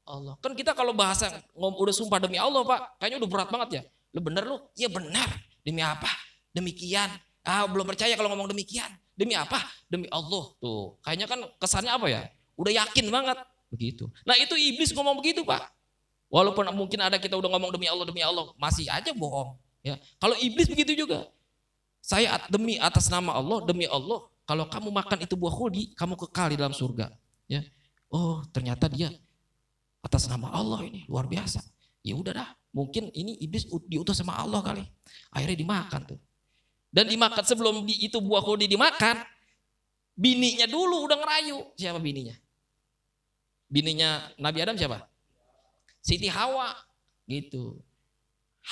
Allah. 0.05 0.35
Kan 0.43 0.53
kita 0.53 0.75
kalau 0.75 0.91
bahasa 0.91 1.31
ngom 1.55 1.79
udah 1.79 1.95
sumpah 1.95 2.19
demi 2.19 2.35
Allah, 2.35 2.61
Pak, 2.67 2.99
kayaknya 2.99 3.17
udah 3.23 3.29
berat 3.31 3.49
banget 3.49 3.69
ya. 3.71 3.81
Lu 4.11 4.19
bener 4.19 4.43
lu? 4.43 4.57
Ya 4.75 4.91
benar. 4.91 5.29
Demi 5.63 5.79
apa? 5.79 6.09
Demikian. 6.51 7.07
Ah, 7.41 7.65
belum 7.65 7.85
percaya 7.89 8.13
kalau 8.13 8.29
ngomong 8.33 8.53
demikian. 8.53 8.89
Demi 9.17 9.33
apa? 9.33 9.61
Demi 9.89 10.05
Allah. 10.09 10.45
Tuh, 10.61 10.97
kayaknya 11.01 11.27
kan 11.29 11.39
kesannya 11.57 11.91
apa 11.93 12.07
ya? 12.09 12.21
Udah 12.57 12.73
yakin 12.73 13.09
banget 13.09 13.37
begitu. 13.71 14.11
Nah, 14.27 14.35
itu 14.37 14.53
iblis 14.53 14.91
ngomong 14.91 15.17
begitu, 15.17 15.41
Pak. 15.47 15.71
Walaupun 16.31 16.67
mungkin 16.75 16.99
ada 17.01 17.19
kita 17.19 17.35
udah 17.35 17.49
ngomong 17.51 17.71
demi 17.75 17.87
Allah, 17.87 18.05
demi 18.07 18.21
Allah, 18.23 18.51
masih 18.55 18.87
aja 18.87 19.11
bohong. 19.11 19.55
Ya, 19.81 19.97
kalau 20.21 20.37
iblis 20.37 20.69
begitu 20.69 20.93
juga. 21.05 21.27
Saya 22.01 22.41
demi 22.49 22.81
atas 22.81 23.13
nama 23.13 23.37
Allah, 23.37 23.61
demi 23.61 23.85
Allah, 23.85 24.25
kalau 24.45 24.65
kamu 24.65 24.89
makan 24.89 25.21
itu 25.21 25.37
buah 25.37 25.53
khuldi, 25.53 25.93
kamu 25.93 26.17
kekal 26.17 26.49
di 26.49 26.57
dalam 26.57 26.73
surga. 26.73 27.13
Ya. 27.45 27.61
Oh, 28.09 28.41
ternyata 28.49 28.89
dia 28.89 29.13
atas 30.01 30.25
nama 30.25 30.49
Allah 30.51 30.81
ini 30.83 31.05
luar 31.05 31.29
biasa. 31.29 31.61
Ya 32.01 32.17
udah 32.17 32.33
dah, 32.33 32.49
mungkin 32.73 33.13
ini 33.13 33.37
iblis 33.37 33.69
diutus 33.85 34.17
sama 34.17 34.33
Allah 34.33 34.59
kali. 34.65 34.83
Akhirnya 35.29 35.57
dimakan 35.61 36.01
tuh. 36.15 36.19
Dan 36.91 37.07
dimakan 37.07 37.43
sebelum 37.47 37.87
di, 37.87 38.03
itu 38.03 38.19
buah 38.19 38.43
khuldi 38.43 38.67
dimakan, 38.67 39.23
bininya 40.11 40.67
dulu 40.67 41.07
udah 41.07 41.17
ngerayu. 41.23 41.57
Siapa 41.79 42.03
bininya? 42.03 42.35
Bininya 43.71 44.27
Nabi 44.35 44.59
Adam 44.59 44.75
siapa? 44.75 45.07
Siti 46.03 46.27
Hawa 46.27 46.75
gitu. 47.31 47.79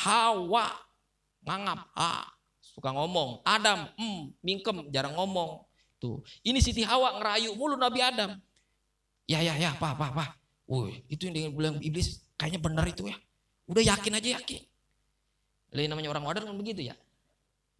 Hawa 0.03 0.67
mangap, 1.47 1.87
ah, 1.95 2.27
suka 2.59 2.91
ngomong. 2.91 3.39
Adam, 3.47 3.87
hmm, 3.95 4.35
mingkem, 4.43 4.91
jarang 4.91 5.15
ngomong. 5.15 5.63
Tuh, 5.99 6.19
ini 6.43 6.59
Siti 6.59 6.83
Hawa 6.83 7.19
ngerayu 7.19 7.55
mulu 7.55 7.79
Nabi 7.79 8.03
Adam. 8.03 8.35
Ya, 9.27 9.39
ya, 9.39 9.55
ya, 9.55 9.75
apa, 9.75 9.95
apa, 9.95 10.05
apa. 10.11 10.25
Woi, 10.69 11.01
itu 11.09 11.25
yang 11.27 11.33
dengan 11.33 11.51
bilang 11.55 11.75
iblis, 11.81 12.21
kayaknya 12.37 12.59
benar 12.61 12.85
itu 12.85 13.07
ya. 13.07 13.17
Udah 13.65 13.83
yakin 13.83 14.17
aja 14.19 14.29
yakin. 14.37 14.61
Lain 15.73 15.89
namanya 15.89 16.09
orang 16.13 16.25
modern 16.25 16.45
kan 16.49 16.57
begitu 16.57 16.89
ya. 16.89 16.95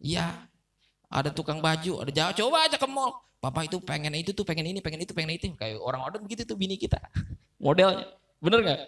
Iya, 0.00 0.48
ada 1.12 1.28
tukang 1.28 1.60
baju, 1.60 2.00
ada 2.00 2.10
jauh, 2.10 2.32
coba 2.48 2.64
aja 2.64 2.80
ke 2.80 2.88
mall. 2.88 3.20
Papa 3.40 3.64
itu 3.64 3.80
pengen 3.80 4.12
itu 4.16 4.32
tuh, 4.36 4.44
pengen 4.44 4.68
ini, 4.68 4.80
pengen 4.84 5.00
itu, 5.00 5.12
pengen 5.16 5.32
itu. 5.36 5.48
Kayak 5.56 5.80
orang 5.80 6.04
modern 6.04 6.24
begitu 6.24 6.44
tuh 6.44 6.56
bini 6.56 6.76
kita. 6.76 7.00
Modelnya. 7.64 8.08
Bener 8.40 8.60
gak? 8.64 8.80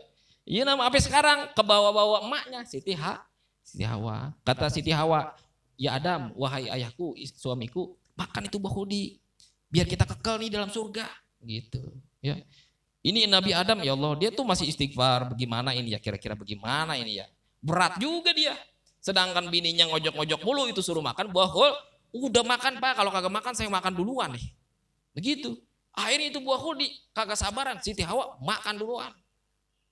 Iya 0.43 0.67
nama 0.67 0.91
apa 0.91 0.99
sekarang 0.99 1.55
ke 1.55 1.63
bawah-bawah 1.63 2.27
emaknya 2.27 2.67
Siti 2.67 2.99
Ha 2.99 3.23
Siti 3.63 3.87
Hawa. 3.87 4.35
Kata 4.43 4.67
Siti 4.69 4.91
Hawa, 4.91 5.33
ya 5.79 5.97
Adam, 5.97 6.35
wahai 6.35 6.67
ayahku, 6.67 7.15
suamiku, 7.39 7.95
makan 8.19 8.51
itu 8.51 8.59
bahudi. 8.59 9.05
Biar 9.71 9.87
kita 9.87 10.05
kekal 10.05 10.43
nih 10.43 10.51
dalam 10.53 10.69
surga. 10.69 11.07
Gitu. 11.41 11.81
Ya. 12.21 12.43
Ini 13.03 13.27
Nabi 13.27 13.51
Adam 13.55 13.83
ya 13.83 13.95
Allah, 13.95 14.15
dia 14.19 14.31
tuh 14.31 14.47
masih 14.47 14.69
istighfar. 14.69 15.33
Bagaimana 15.33 15.75
ini 15.75 15.95
ya, 15.95 15.99
kira-kira 16.03 16.37
bagaimana 16.37 16.95
ini 16.99 17.23
ya. 17.23 17.27
Berat 17.63 17.99
juga 17.99 18.35
dia. 18.35 18.55
Sedangkan 19.03 19.51
bininya 19.51 19.91
ngojok-ngojok 19.91 20.41
mulu 20.47 20.71
itu 20.71 20.79
suruh 20.79 21.03
makan 21.03 21.35
buah. 21.35 21.51
Udah 22.15 22.47
makan 22.47 22.79
pak, 22.79 22.95
kalau 22.95 23.11
kagak 23.11 23.35
makan 23.35 23.53
saya 23.53 23.67
makan 23.67 23.93
duluan 23.93 24.31
nih. 24.33 24.47
Begitu. 25.13 25.59
Akhirnya 25.93 26.31
itu 26.33 26.41
buah 26.41 26.63
di 26.79 26.87
kagak 27.11 27.37
sabaran. 27.37 27.83
Siti 27.83 28.07
Hawa 28.07 28.39
makan 28.39 28.79
duluan. 28.79 29.13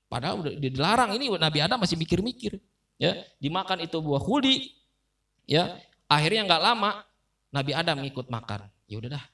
Padahal 0.06 0.46
udah 0.46 0.52
dilarang 0.56 1.10
ini 1.18 1.26
Nabi 1.34 1.58
Adam 1.58 1.82
masih 1.82 1.98
mikir-mikir 1.98 2.62
ya 3.00 3.16
dimakan 3.40 3.80
itu 3.80 3.96
buah 3.96 4.20
huli 4.20 4.76
ya 5.48 5.80
akhirnya 6.04 6.44
nggak 6.44 6.62
lama 6.62 7.00
Nabi 7.48 7.72
Adam 7.72 8.04
ngikut 8.04 8.28
makan 8.28 8.68
ya 8.84 9.00
udah 9.00 9.16
dah 9.16 9.24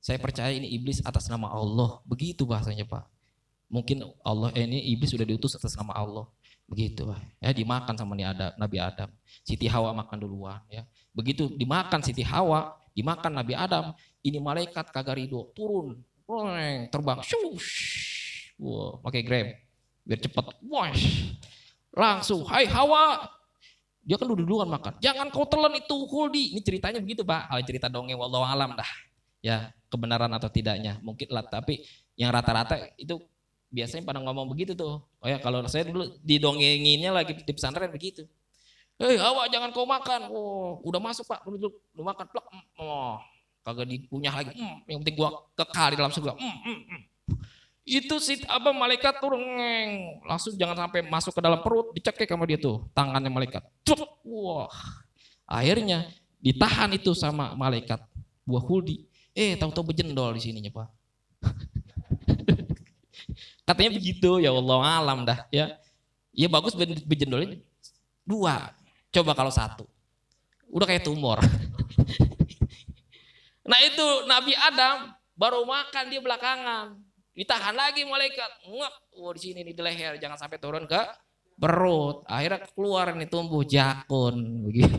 saya 0.00 0.16
percaya 0.16 0.56
ini 0.56 0.72
iblis 0.72 1.04
atas 1.04 1.28
nama 1.28 1.52
Allah 1.52 2.00
begitu 2.08 2.48
bahasanya 2.48 2.88
pak 2.88 3.04
mungkin 3.68 4.00
Allah 4.24 4.48
eh, 4.56 4.64
ini 4.64 4.80
iblis 4.96 5.12
sudah 5.12 5.28
diutus 5.28 5.60
atas 5.60 5.76
nama 5.76 5.92
Allah 5.92 6.24
begitu 6.72 7.04
ya 7.36 7.52
dimakan 7.52 7.92
sama 7.92 8.16
Nabi 8.16 8.80
Adam 8.80 9.12
Siti 9.44 9.68
Hawa 9.68 9.92
makan 9.92 10.16
duluan 10.24 10.64
ya 10.72 10.88
begitu 11.12 11.52
dimakan 11.52 12.00
Siti 12.00 12.24
Hawa 12.24 12.72
dimakan 12.96 13.44
Nabi 13.44 13.52
Adam 13.52 13.92
ini 14.24 14.40
malaikat 14.40 14.88
kagak 14.88 15.20
ridho 15.20 15.52
turun 15.52 16.00
terbang 16.88 17.20
shush 17.20 17.68
wow 18.56 18.96
pakai 19.04 19.20
grab 19.20 19.52
biar 20.08 20.18
cepat 20.24 20.56
wah 20.64 20.88
Langsung, 21.92 22.48
hai 22.48 22.64
Hawa. 22.64 23.28
Dia 24.02 24.18
kan 24.18 24.26
duduk-dudukan 24.26 24.66
makan. 24.66 24.92
Jangan 24.98 25.30
kau 25.30 25.46
telan 25.46 25.78
itu 25.78 25.94
Huldi. 25.94 26.56
Ini 26.56 26.60
ceritanya 26.64 26.98
begitu 26.98 27.22
Pak. 27.22 27.52
Kalau 27.52 27.62
cerita 27.62 27.86
dongeng 27.86 28.18
wallahu 28.18 28.42
alam 28.42 28.74
dah. 28.74 28.88
Ya, 29.38 29.70
kebenaran 29.92 30.32
atau 30.34 30.50
tidaknya. 30.50 30.98
Mungkin 31.04 31.30
lah, 31.30 31.46
tapi 31.46 31.86
yang 32.18 32.34
rata-rata 32.34 32.90
itu 32.98 33.22
biasanya 33.70 34.02
pada 34.02 34.18
ngomong 34.18 34.50
begitu 34.50 34.74
tuh. 34.74 35.04
Oh 35.22 35.28
ya, 35.30 35.38
kalau 35.38 35.62
saya 35.70 35.86
dulu 35.86 36.18
didongenginnya 36.26 37.14
lagi 37.14 37.38
di 37.38 37.52
pesantren 37.54 37.88
begitu. 37.88 38.26
Hei 38.98 39.16
Hawa 39.16 39.46
jangan 39.46 39.70
kau 39.70 39.86
makan. 39.86 40.28
Oh, 40.34 40.82
udah 40.82 40.98
masuk 40.98 41.24
Pak, 41.30 41.46
duduk, 41.46 41.78
lu 41.94 42.02
makan. 42.02 42.26
Plak. 42.26 42.44
Oh, 42.76 43.22
kagak 43.62 43.86
dikunyah 43.86 44.34
lagi. 44.34 44.52
Hmm, 44.58 44.82
yang 44.90 44.98
penting 45.06 45.16
gua 45.16 45.46
kekal 45.54 45.94
di 45.94 45.96
dalam 45.96 46.10
surga. 46.10 46.34
Hmm, 46.34 46.58
hmm, 46.66 46.80
hmm 46.90 47.02
itu 47.82 48.14
si 48.22 48.38
apa 48.46 48.70
malaikat 48.70 49.18
turun 49.18 49.42
langsung 50.22 50.54
jangan 50.54 50.86
sampai 50.86 51.02
masuk 51.02 51.34
ke 51.34 51.40
dalam 51.42 51.58
perut 51.58 51.90
dicekik 51.90 52.30
sama 52.30 52.46
dia 52.46 52.54
tuh 52.54 52.86
tangannya 52.94 53.26
malaikat 53.26 53.62
Cuk, 53.82 54.22
wah 54.22 54.70
akhirnya 55.50 56.06
ditahan 56.38 56.94
itu 56.94 57.10
sama 57.10 57.58
malaikat 57.58 57.98
buah 58.46 58.62
huldi 58.62 59.02
eh 59.34 59.58
tahu-tahu 59.58 59.90
bejendol 59.90 60.30
di 60.38 60.40
sininya 60.46 60.70
pak 60.70 60.88
katanya 63.64 63.90
begitu 63.96 64.42
ya 64.42 64.50
Allah 64.50 64.78
alam 65.02 65.18
dah 65.26 65.46
ya 65.52 65.78
ya 66.34 66.48
bagus 66.50 66.74
bejendolnya 67.06 67.60
dua 68.26 68.74
coba 69.12 69.32
kalau 69.36 69.52
satu 69.52 69.84
udah 70.72 70.86
kayak 70.88 71.04
tumor 71.04 71.38
nah 73.70 73.78
itu 73.82 74.06
Nabi 74.26 74.52
Adam 74.56 75.14
baru 75.36 75.62
makan 75.66 76.04
dia 76.10 76.20
belakangan 76.20 76.98
Ditahan 77.32 77.72
lagi 77.72 78.04
malaikat. 78.04 78.68
Ngek. 78.68 78.94
Oh 79.16 79.32
di 79.32 79.40
sini 79.40 79.64
nih 79.64 79.72
di 79.72 79.82
leher. 79.82 80.14
Jangan 80.20 80.36
sampai 80.36 80.60
turun 80.60 80.84
ke 80.84 81.00
perut. 81.56 82.28
Akhirnya 82.28 82.68
keluar 82.76 83.16
nih 83.16 83.28
tumbuh 83.28 83.64
jakun. 83.64 84.68
Begitu. 84.68 84.96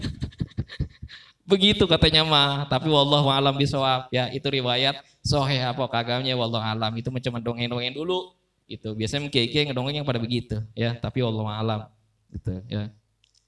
Begitu 1.52 1.84
katanya 1.86 2.26
mah. 2.26 2.65
Tapi 2.65 2.89
wallahu 2.89 3.30
alam 3.30 3.54
bisawab. 3.54 4.10
Ya 4.10 4.34
itu 4.34 4.49
riwayat 4.49 4.97
sohe 5.21 5.62
apa 5.62 5.86
kagamnya 5.86 6.34
wallahu 6.34 6.65
alam. 6.65 6.89
Itu 6.97 7.13
macam 7.13 7.38
dongeng-dongeng 7.38 7.93
dulu. 7.93 8.34
Itu 8.65 8.95
biasanya 8.95 9.28
mkeke 9.28 9.69
ngedongeng 9.69 10.02
yang 10.02 10.08
pada 10.08 10.19
begitu. 10.19 10.62
Ya 10.73 10.95
tapi 10.97 11.19
wallahu 11.21 11.49
alam. 11.49 11.89
Gitu 12.32 12.63
ya. 12.71 12.89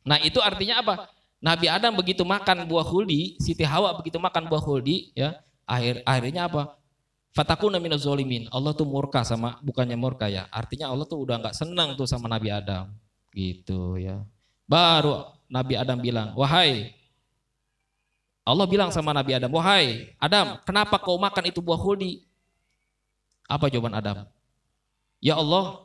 Nah 0.05 0.21
itu 0.21 0.37
artinya 0.39 0.81
apa? 0.83 0.95
Nabi 1.41 1.67
Adam 1.69 1.93
begitu 1.93 2.25
makan 2.25 2.65
buah 2.65 2.85
huldi, 2.85 3.37
Siti 3.37 3.61
Hawa 3.61 3.93
begitu 3.97 4.17
makan 4.17 4.49
buah 4.49 4.63
huldi, 4.63 5.13
ya 5.13 5.41
akhir 5.67 6.01
akhirnya 6.05 6.49
apa? 6.49 6.77
Fatakuna 7.35 7.83
minaz 7.83 8.07
zolimin. 8.07 8.47
Allah 8.47 8.71
tuh 8.71 8.87
murka 8.87 9.19
sama 9.27 9.59
bukannya 9.59 9.99
murka 9.99 10.31
ya. 10.31 10.47
Artinya 10.47 10.87
Allah 10.87 11.03
tuh 11.03 11.19
udah 11.19 11.35
nggak 11.43 11.55
senang 11.57 11.91
tuh 11.99 12.07
sama 12.07 12.31
Nabi 12.31 12.47
Adam. 12.47 12.95
Gitu 13.35 13.99
ya. 13.99 14.23
Baru 14.63 15.27
Nabi 15.51 15.75
Adam 15.75 15.99
bilang, 15.99 16.31
"Wahai 16.39 16.95
Allah 18.45 18.65
bilang 18.69 18.93
sama 18.93 19.11
Nabi 19.11 19.35
Adam, 19.35 19.51
"Wahai 19.51 20.15
Adam, 20.21 20.61
kenapa 20.63 21.01
kau 21.01 21.17
makan 21.19 21.49
itu 21.49 21.59
buah 21.59 21.81
huldi?" 21.81 22.23
Apa 23.45 23.69
jawaban 23.69 23.93
Adam? 23.93 24.25
"Ya 25.25 25.41
Allah, 25.41 25.81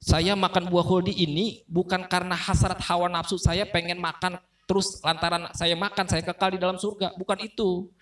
saya 0.00 0.32
makan 0.32 0.72
buah 0.72 0.86
huldi 0.88 1.12
ini 1.12 1.60
bukan 1.68 2.08
karena 2.08 2.32
hasrat 2.32 2.80
hawa 2.88 3.04
nafsu 3.12 3.36
saya 3.36 3.68
pengen 3.68 4.00
makan 4.00 4.40
terus 4.64 4.96
lantaran 5.04 5.52
saya 5.52 5.76
makan 5.76 6.08
saya 6.08 6.24
kekal 6.24 6.56
di 6.56 6.60
dalam 6.60 6.80
surga, 6.80 7.12
bukan 7.20 7.36
itu. 7.44 7.92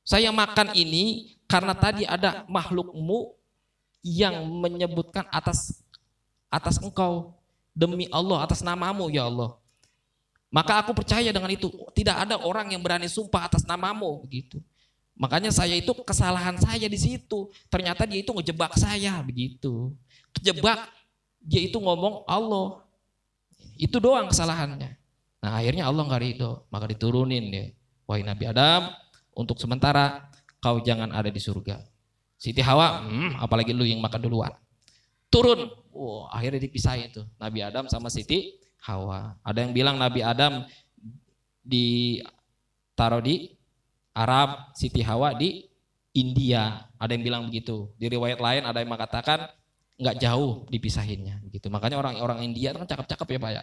Saya 0.00 0.32
makan 0.32 0.72
ini 0.72 1.36
karena 1.44 1.76
tadi 1.76 2.08
ada 2.08 2.48
makhlukmu 2.48 3.36
yang 4.00 4.40
menyebutkan 4.48 5.28
atas 5.28 5.84
atas 6.48 6.80
engkau 6.80 7.36
demi 7.76 8.08
Allah 8.08 8.40
atas 8.40 8.64
namamu 8.64 9.12
ya 9.12 9.28
Allah. 9.28 9.60
Maka 10.50 10.80
aku 10.80 10.96
percaya 10.96 11.28
dengan 11.30 11.52
itu 11.52 11.68
tidak 11.92 12.24
ada 12.24 12.40
orang 12.40 12.72
yang 12.72 12.80
berani 12.80 13.06
sumpah 13.06 13.46
atas 13.52 13.68
namamu 13.68 14.24
begitu. 14.24 14.58
Makanya 15.20 15.52
saya 15.52 15.76
itu 15.76 15.92
kesalahan 16.00 16.56
saya 16.56 16.88
di 16.88 16.96
situ. 16.96 17.52
Ternyata 17.68 18.08
dia 18.08 18.24
itu 18.24 18.32
ngejebak 18.32 18.72
saya 18.80 19.20
begitu. 19.20 19.92
Kejebak 20.32 20.88
dia 21.44 21.60
itu 21.60 21.76
ngomong 21.76 22.24
Allah. 22.24 22.80
Itu 23.76 24.00
doang 24.00 24.32
kesalahannya. 24.32 24.96
Nah 25.44 25.52
akhirnya 25.60 25.84
Allah 25.84 26.08
nggak 26.08 26.22
ridho, 26.24 26.64
maka 26.72 26.88
diturunin 26.88 27.52
dia. 27.52 27.66
Wahai 28.08 28.24
Nabi 28.24 28.48
Adam, 28.48 28.96
untuk 29.36 29.60
sementara 29.60 30.32
kau 30.64 30.80
jangan 30.80 31.12
ada 31.12 31.28
di 31.28 31.38
surga. 31.38 31.84
Siti 32.40 32.64
Hawa, 32.64 33.04
hmm, 33.04 33.44
apalagi 33.44 33.76
lu 33.76 33.84
yang 33.84 34.00
makan 34.00 34.24
duluan. 34.24 34.52
Turun, 35.28 35.68
wow, 35.92 36.32
akhirnya 36.32 36.64
dipisahin 36.64 37.12
itu 37.12 37.22
Nabi 37.36 37.60
Adam 37.60 37.84
sama 37.92 38.08
Siti 38.08 38.56
Hawa. 38.80 39.36
Ada 39.44 39.68
yang 39.68 39.72
bilang 39.76 40.00
Nabi 40.00 40.24
Adam 40.24 40.64
ditaruh 41.60 43.20
di 43.20 43.59
Arab, 44.20 44.76
Siti 44.76 45.00
Hawa 45.00 45.32
di 45.32 45.64
India. 46.12 46.84
Ada 47.00 47.16
yang 47.16 47.24
bilang 47.24 47.42
begitu. 47.48 47.88
Di 47.96 48.12
riwayat 48.12 48.36
lain 48.36 48.62
ada 48.68 48.84
yang 48.84 48.92
mengatakan 48.92 49.48
nggak 49.96 50.16
jauh 50.20 50.68
dipisahinnya 50.68 51.40
gitu. 51.48 51.72
Makanya 51.72 51.96
orang-orang 51.96 52.44
India 52.44 52.76
kan 52.76 52.84
cakep-cakep 52.84 53.26
ya 53.32 53.38
Pak 53.40 53.50
ya. 53.56 53.62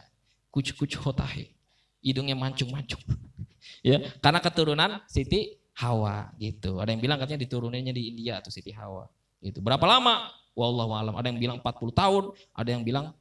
Kucu-kucu 0.50 0.98
hotahe. 1.06 1.54
Hidungnya 2.02 2.34
mancung-mancung. 2.34 3.02
ya, 3.86 4.02
karena 4.18 4.40
keturunan 4.42 4.92
Siti 5.06 5.62
Hawa 5.78 6.34
gitu. 6.42 6.82
Ada 6.82 6.98
yang 6.98 7.02
bilang 7.06 7.18
katanya 7.22 7.46
dituruninnya 7.46 7.94
di 7.94 8.10
India 8.10 8.42
atau 8.42 8.50
Siti 8.50 8.74
Hawa. 8.74 9.06
Gitu. 9.38 9.62
Berapa 9.62 9.86
lama? 9.86 10.34
Wallahu 10.58 10.98
alam. 10.98 11.14
Ada 11.14 11.30
yang 11.30 11.38
bilang 11.38 11.58
40 11.62 11.94
tahun, 11.94 12.24
ada 12.58 12.70
yang 12.74 12.82
bilang 12.82 13.14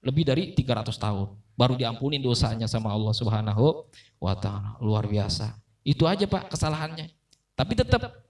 lebih 0.00 0.24
dari 0.24 0.56
300 0.56 0.88
tahun. 0.96 1.36
Baru 1.58 1.74
diampunin 1.76 2.22
dosanya 2.22 2.64
sama 2.64 2.94
Allah 2.94 3.12
Subhanahu 3.12 3.84
wa 4.22 4.32
taala. 4.38 4.80
Luar 4.80 5.04
biasa. 5.04 5.52
Itu 5.88 6.04
aja 6.04 6.28
Pak 6.28 6.52
kesalahannya. 6.52 7.08
Tapi 7.56 7.72
tetap 7.72 8.28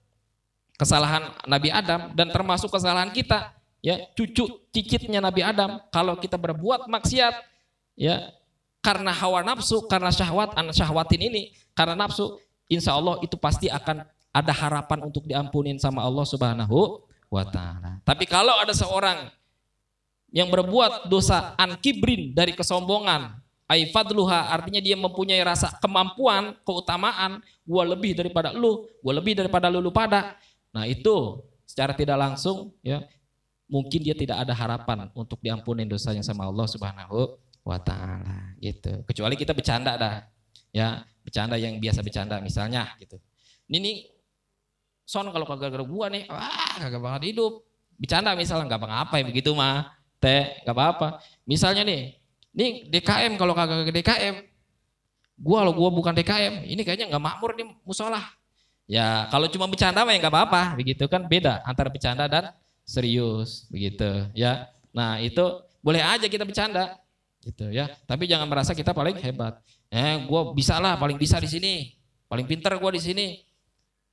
kesalahan 0.78 1.34
Nabi 1.50 1.74
Adam 1.74 2.14
dan 2.14 2.30
termasuk 2.30 2.70
kesalahan 2.70 3.10
kita 3.10 3.50
ya 3.82 3.98
cucu 4.14 4.46
cicitnya 4.70 5.18
Nabi 5.18 5.42
Adam 5.42 5.82
kalau 5.90 6.14
kita 6.14 6.38
berbuat 6.38 6.86
maksiat 6.86 7.34
ya 7.98 8.30
karena 8.78 9.10
hawa 9.10 9.42
nafsu 9.42 9.90
karena 9.90 10.14
syahwat 10.14 10.54
anak 10.54 10.78
syahwatin 10.78 11.18
ini 11.18 11.50
karena 11.74 11.98
nafsu 11.98 12.38
insya 12.70 12.94
Allah 12.94 13.18
itu 13.26 13.34
pasti 13.34 13.66
akan 13.66 14.06
ada 14.30 14.52
harapan 14.54 15.02
untuk 15.02 15.26
diampunin 15.26 15.82
sama 15.82 16.06
Allah 16.06 16.22
Subhanahu 16.22 17.02
wa 17.26 17.42
taala. 17.42 17.98
Tapi 18.06 18.22
kalau 18.30 18.54
ada 18.54 18.70
seorang 18.70 19.34
yang 20.30 20.46
berbuat 20.46 21.10
dosa 21.10 21.58
an 21.58 21.74
kibrin 21.82 22.36
dari 22.38 22.54
kesombongan 22.54 23.34
Ai 23.68 23.92
fadluha 23.92 24.48
artinya 24.48 24.80
dia 24.80 24.96
mempunyai 24.96 25.44
rasa 25.44 25.76
kemampuan, 25.76 26.56
keutamaan, 26.64 27.44
gua 27.68 27.84
lebih 27.84 28.16
daripada 28.16 28.48
lu, 28.56 28.88
gua 29.04 29.20
lebih 29.20 29.36
daripada 29.36 29.68
lu, 29.68 29.84
lu 29.84 29.92
pada. 29.92 30.40
Nah, 30.72 30.88
itu 30.88 31.44
secara 31.68 31.92
tidak 31.92 32.16
langsung 32.16 32.72
ya 32.80 33.04
mungkin 33.68 34.00
dia 34.00 34.16
tidak 34.16 34.40
ada 34.40 34.56
harapan 34.56 35.12
untuk 35.12 35.36
diampuni 35.44 35.84
dosanya 35.84 36.24
sama 36.24 36.48
Allah 36.48 36.64
Subhanahu 36.64 37.36
wa 37.60 37.76
taala 37.76 38.56
gitu. 38.56 39.04
Kecuali 39.04 39.36
kita 39.36 39.52
bercanda 39.52 40.00
dah. 40.00 40.24
Ya, 40.72 41.04
bercanda 41.20 41.60
yang 41.60 41.76
biasa 41.76 42.00
bercanda 42.00 42.40
misalnya 42.40 42.88
gitu. 42.96 43.20
Ini 43.68 43.76
nih 43.84 43.96
son 45.04 45.28
kalau 45.28 45.44
kagak 45.44 45.76
gara 45.76 45.84
gua 45.84 46.08
nih, 46.08 46.24
wah 46.32 46.76
kagak 46.80 47.00
banget 47.04 47.36
hidup. 47.36 47.68
Bercanda 48.00 48.32
misalnya 48.32 48.64
nggak 48.64 48.80
apa-apa 48.80 49.14
ya 49.20 49.24
begitu 49.28 49.52
mah. 49.52 49.92
Teh, 50.18 50.64
nggak 50.64 50.74
apa-apa. 50.74 51.08
Misalnya 51.46 51.86
nih, 51.86 52.17
ini 52.58 52.90
DKM 52.90 53.38
kalau 53.38 53.54
kagak 53.54 53.86
ke 53.86 53.92
DKM. 54.02 54.34
Gua 55.38 55.62
lo 55.62 55.70
gua 55.70 55.94
bukan 55.94 56.10
DKM. 56.10 56.66
Ini 56.66 56.82
kayaknya 56.82 57.06
nggak 57.14 57.22
makmur 57.22 57.54
nih 57.54 57.70
musola. 57.86 58.18
Ya 58.90 59.30
kalau 59.30 59.46
cuma 59.46 59.70
bercanda 59.70 60.02
mah 60.02 60.10
ya 60.10 60.18
nggak 60.18 60.34
apa-apa, 60.34 60.74
begitu 60.74 61.06
kan 61.06 61.22
beda 61.30 61.62
antara 61.62 61.86
bercanda 61.86 62.26
dan 62.26 62.50
serius, 62.82 63.70
begitu 63.70 64.26
ya. 64.34 64.66
Nah 64.90 65.22
itu 65.22 65.44
boleh 65.78 66.02
aja 66.02 66.26
kita 66.26 66.42
bercanda, 66.42 66.98
gitu 67.46 67.70
ya. 67.70 67.86
Tapi 68.08 68.26
jangan 68.26 68.50
merasa 68.50 68.74
kita 68.74 68.90
paling 68.90 69.14
hebat. 69.22 69.62
Eh, 69.88 70.20
gue 70.26 70.42
bisa 70.52 70.76
lah, 70.82 70.98
paling 70.98 71.16
bisa 71.16 71.38
di 71.38 71.48
sini, 71.48 71.94
paling 72.26 72.44
pinter 72.44 72.74
gue 72.76 72.90
di 72.98 73.02
sini. 73.02 73.26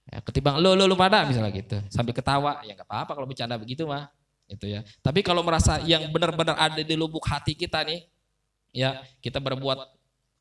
Ya, 0.05 0.21
ketimbang 0.21 0.61
lo, 0.61 0.77
lo, 0.77 0.85
lo 0.85 0.93
pada 0.93 1.25
misalnya 1.25 1.49
gitu, 1.49 1.81
sambil 1.89 2.13
ketawa, 2.13 2.61
ya 2.61 2.77
nggak 2.77 2.85
apa-apa 2.85 3.11
kalau 3.17 3.25
bercanda 3.25 3.57
begitu 3.57 3.89
mah, 3.89 4.05
itu 4.45 4.69
ya. 4.69 4.85
Tapi 5.01 5.25
kalau 5.25 5.41
merasa 5.41 5.81
yang 5.81 6.13
benar-benar 6.13 6.53
ada 6.61 6.77
di 6.77 6.93
lubuk 6.93 7.25
hati 7.25 7.57
kita 7.57 7.81
nih, 7.81 8.05
ya 8.75 8.99
kita 9.23 9.39
berbuat 9.39 9.79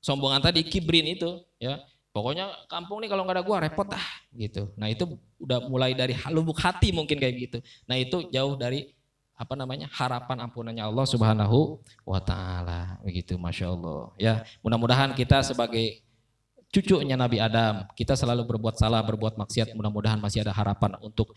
sombongan 0.03 0.43
tadi 0.43 0.67
kibrin 0.67 1.15
itu 1.15 1.41
ya. 1.63 1.79
Pokoknya 2.15 2.47
kampung 2.71 3.03
nih 3.03 3.11
kalau 3.11 3.27
nggak 3.27 3.43
ada 3.43 3.43
gua 3.43 3.59
repot 3.59 3.91
ah 3.91 4.07
gitu. 4.39 4.71
Nah 4.79 4.87
itu 4.87 5.19
udah 5.43 5.67
mulai 5.67 5.99
dari 5.99 6.15
lubuk 6.31 6.63
hati 6.63 6.95
mungkin 6.95 7.19
kayak 7.19 7.35
gitu. 7.35 7.59
Nah 7.91 7.99
itu 7.99 8.31
jauh 8.31 8.55
dari 8.55 8.95
apa 9.35 9.59
namanya 9.59 9.91
harapan 9.91 10.47
ampunannya 10.47 10.79
Allah 10.79 11.07
Subhanahu 11.11 11.83
wa 12.07 12.23
taala. 12.23 13.03
Begitu 13.03 13.35
Masya 13.35 13.67
Allah. 13.67 14.15
Ya 14.15 14.47
mudah-mudahan 14.63 15.11
kita 15.19 15.43
sebagai 15.43 16.07
cucunya 16.71 17.19
Nabi 17.19 17.39
Adam 17.43 17.87
kita 17.99 18.15
selalu 18.19 18.47
berbuat 18.47 18.75
salah 18.79 19.03
berbuat 19.03 19.35
maksiat 19.39 19.75
mudah-mudahan 19.79 20.19
masih 20.19 20.43
ada 20.43 20.51
harapan 20.51 20.99
untuk 21.03 21.35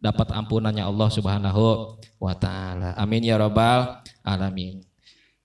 dapat 0.00 0.32
ampunannya 0.32 0.84
Allah 0.84 1.08
Subhanahu 1.12 1.96
wa 2.20 2.34
taala. 2.36 2.92
Amin 3.00 3.24
ya 3.24 3.40
rabbal 3.40 4.04
alamin 4.24 4.87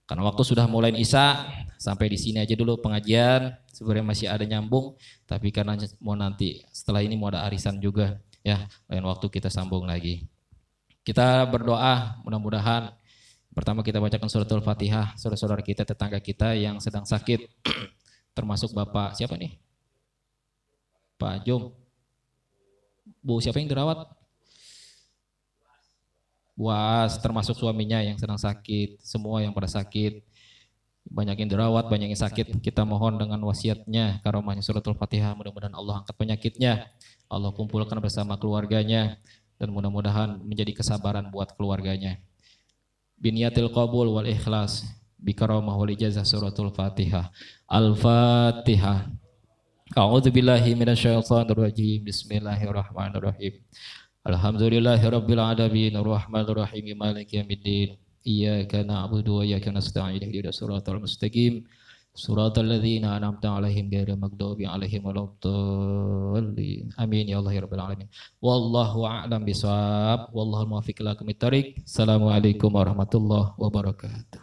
karena 0.04 0.24
waktu 0.28 0.44
sudah 0.44 0.68
mulai 0.68 0.92
Isya, 0.92 1.48
sampai 1.80 2.12
di 2.12 2.20
sini 2.20 2.44
aja 2.44 2.56
dulu 2.56 2.80
pengajian. 2.80 3.56
Sebenarnya 3.74 4.06
masih 4.06 4.28
ada 4.30 4.46
nyambung, 4.46 4.94
tapi 5.26 5.50
karena 5.50 5.74
mau 5.98 6.14
nanti 6.14 6.62
setelah 6.70 7.02
ini 7.02 7.18
mau 7.18 7.34
ada 7.34 7.42
arisan 7.50 7.82
juga, 7.82 8.22
ya 8.46 8.70
lain 8.86 9.02
waktu 9.08 9.26
kita 9.32 9.50
sambung 9.50 9.90
lagi. 9.90 10.30
Kita 11.02 11.44
berdoa 11.50 12.22
mudah-mudahan 12.24 12.94
pertama 13.52 13.84
kita 13.84 14.00
bacakan 14.00 14.30
suratul 14.32 14.64
Fatihah 14.64 15.14
saudara-saudara 15.20 15.60
kita 15.60 15.84
tetangga 15.84 16.18
kita 16.24 16.56
yang 16.56 16.80
sedang 16.80 17.04
sakit 17.04 17.44
termasuk 18.38 18.72
Bapak 18.72 19.18
siapa 19.18 19.36
nih? 19.36 19.58
Pak 21.20 21.44
Jom. 21.44 21.74
Bu 23.20 23.40
siapa 23.44 23.60
yang 23.60 23.68
dirawat? 23.68 24.23
Buas 26.54 27.18
termasuk 27.18 27.58
suaminya 27.58 28.00
yang 28.02 28.18
sedang 28.22 28.38
sakit, 28.38 29.02
semua 29.02 29.42
yang 29.42 29.54
pada 29.54 29.66
sakit, 29.66 30.22
banyak 31.10 31.46
yang 31.46 31.50
dirawat, 31.50 31.90
banyak 31.90 32.14
yang 32.14 32.22
sakit. 32.22 32.62
Kita 32.64 32.86
mohon 32.88 33.20
dengan 33.20 33.42
wasiatnya, 33.44 34.22
karomahnya 34.24 34.64
suratul 34.64 34.96
fatihah, 34.96 35.36
mudah-mudahan 35.36 35.76
Allah 35.76 36.06
angkat 36.06 36.16
penyakitnya, 36.16 36.88
Allah 37.28 37.52
kumpulkan 37.52 37.98
bersama 38.00 38.38
keluarganya, 38.40 39.18
dan 39.58 39.74
mudah-mudahan 39.74 40.40
menjadi 40.42 40.72
kesabaran 40.78 41.28
buat 41.34 41.58
keluarganya. 41.58 42.22
Biniyatil 43.20 43.72
qabul 43.72 44.14
wal 44.14 44.28
ikhlas, 44.28 44.86
bikaromah 45.20 45.76
wal 45.76 45.92
ijazah 45.92 46.28
suratul 46.28 46.72
fatihah. 46.76 47.32
Al-fatihah. 47.68 49.10
A'udzu 49.94 50.34
billahi. 50.34 50.74
Bismillahirrahmanirrahim. 52.02 53.54
Alhamdulillahi 54.24 55.04
rabbil 55.12 55.40
alamin 55.44 56.00
arrahmanir 56.00 56.56
rahim 56.56 56.86
maliki 56.96 57.36
yaumiddin. 57.36 58.00
Iyyaka 58.24 58.80
na'budu 58.88 59.32
wa 59.40 59.44
iyyaka 59.44 59.68
nasta'in. 59.68 60.24
Ihdinas 60.24 60.56
siratal 60.64 61.04
mustaqim. 61.04 61.68
Siratal 62.16 62.72
ladzina 62.72 63.20
an'amta 63.20 63.52
'alaihim 63.52 63.92
ghairil 63.92 64.16
maghdubi 64.16 64.64
'alaihim 64.64 65.04
waladdallin 65.04 66.96
amin. 66.96 67.26
Ya 67.28 67.44
Allah 67.44 67.52
ya 67.52 67.62
rabbal 67.68 67.84
alamin. 67.84 68.08
Wallahu 68.40 69.04
a'lam 69.04 69.44
bisawab. 69.44 70.32
Wallahu 70.32 70.72
muwaffiq 70.72 71.04
ila 71.04 71.20
aqwamit 71.20 71.44
assalamualaikum 71.84 72.72
warahmatullahi 72.72 73.60
wabarakatuh 73.60 74.43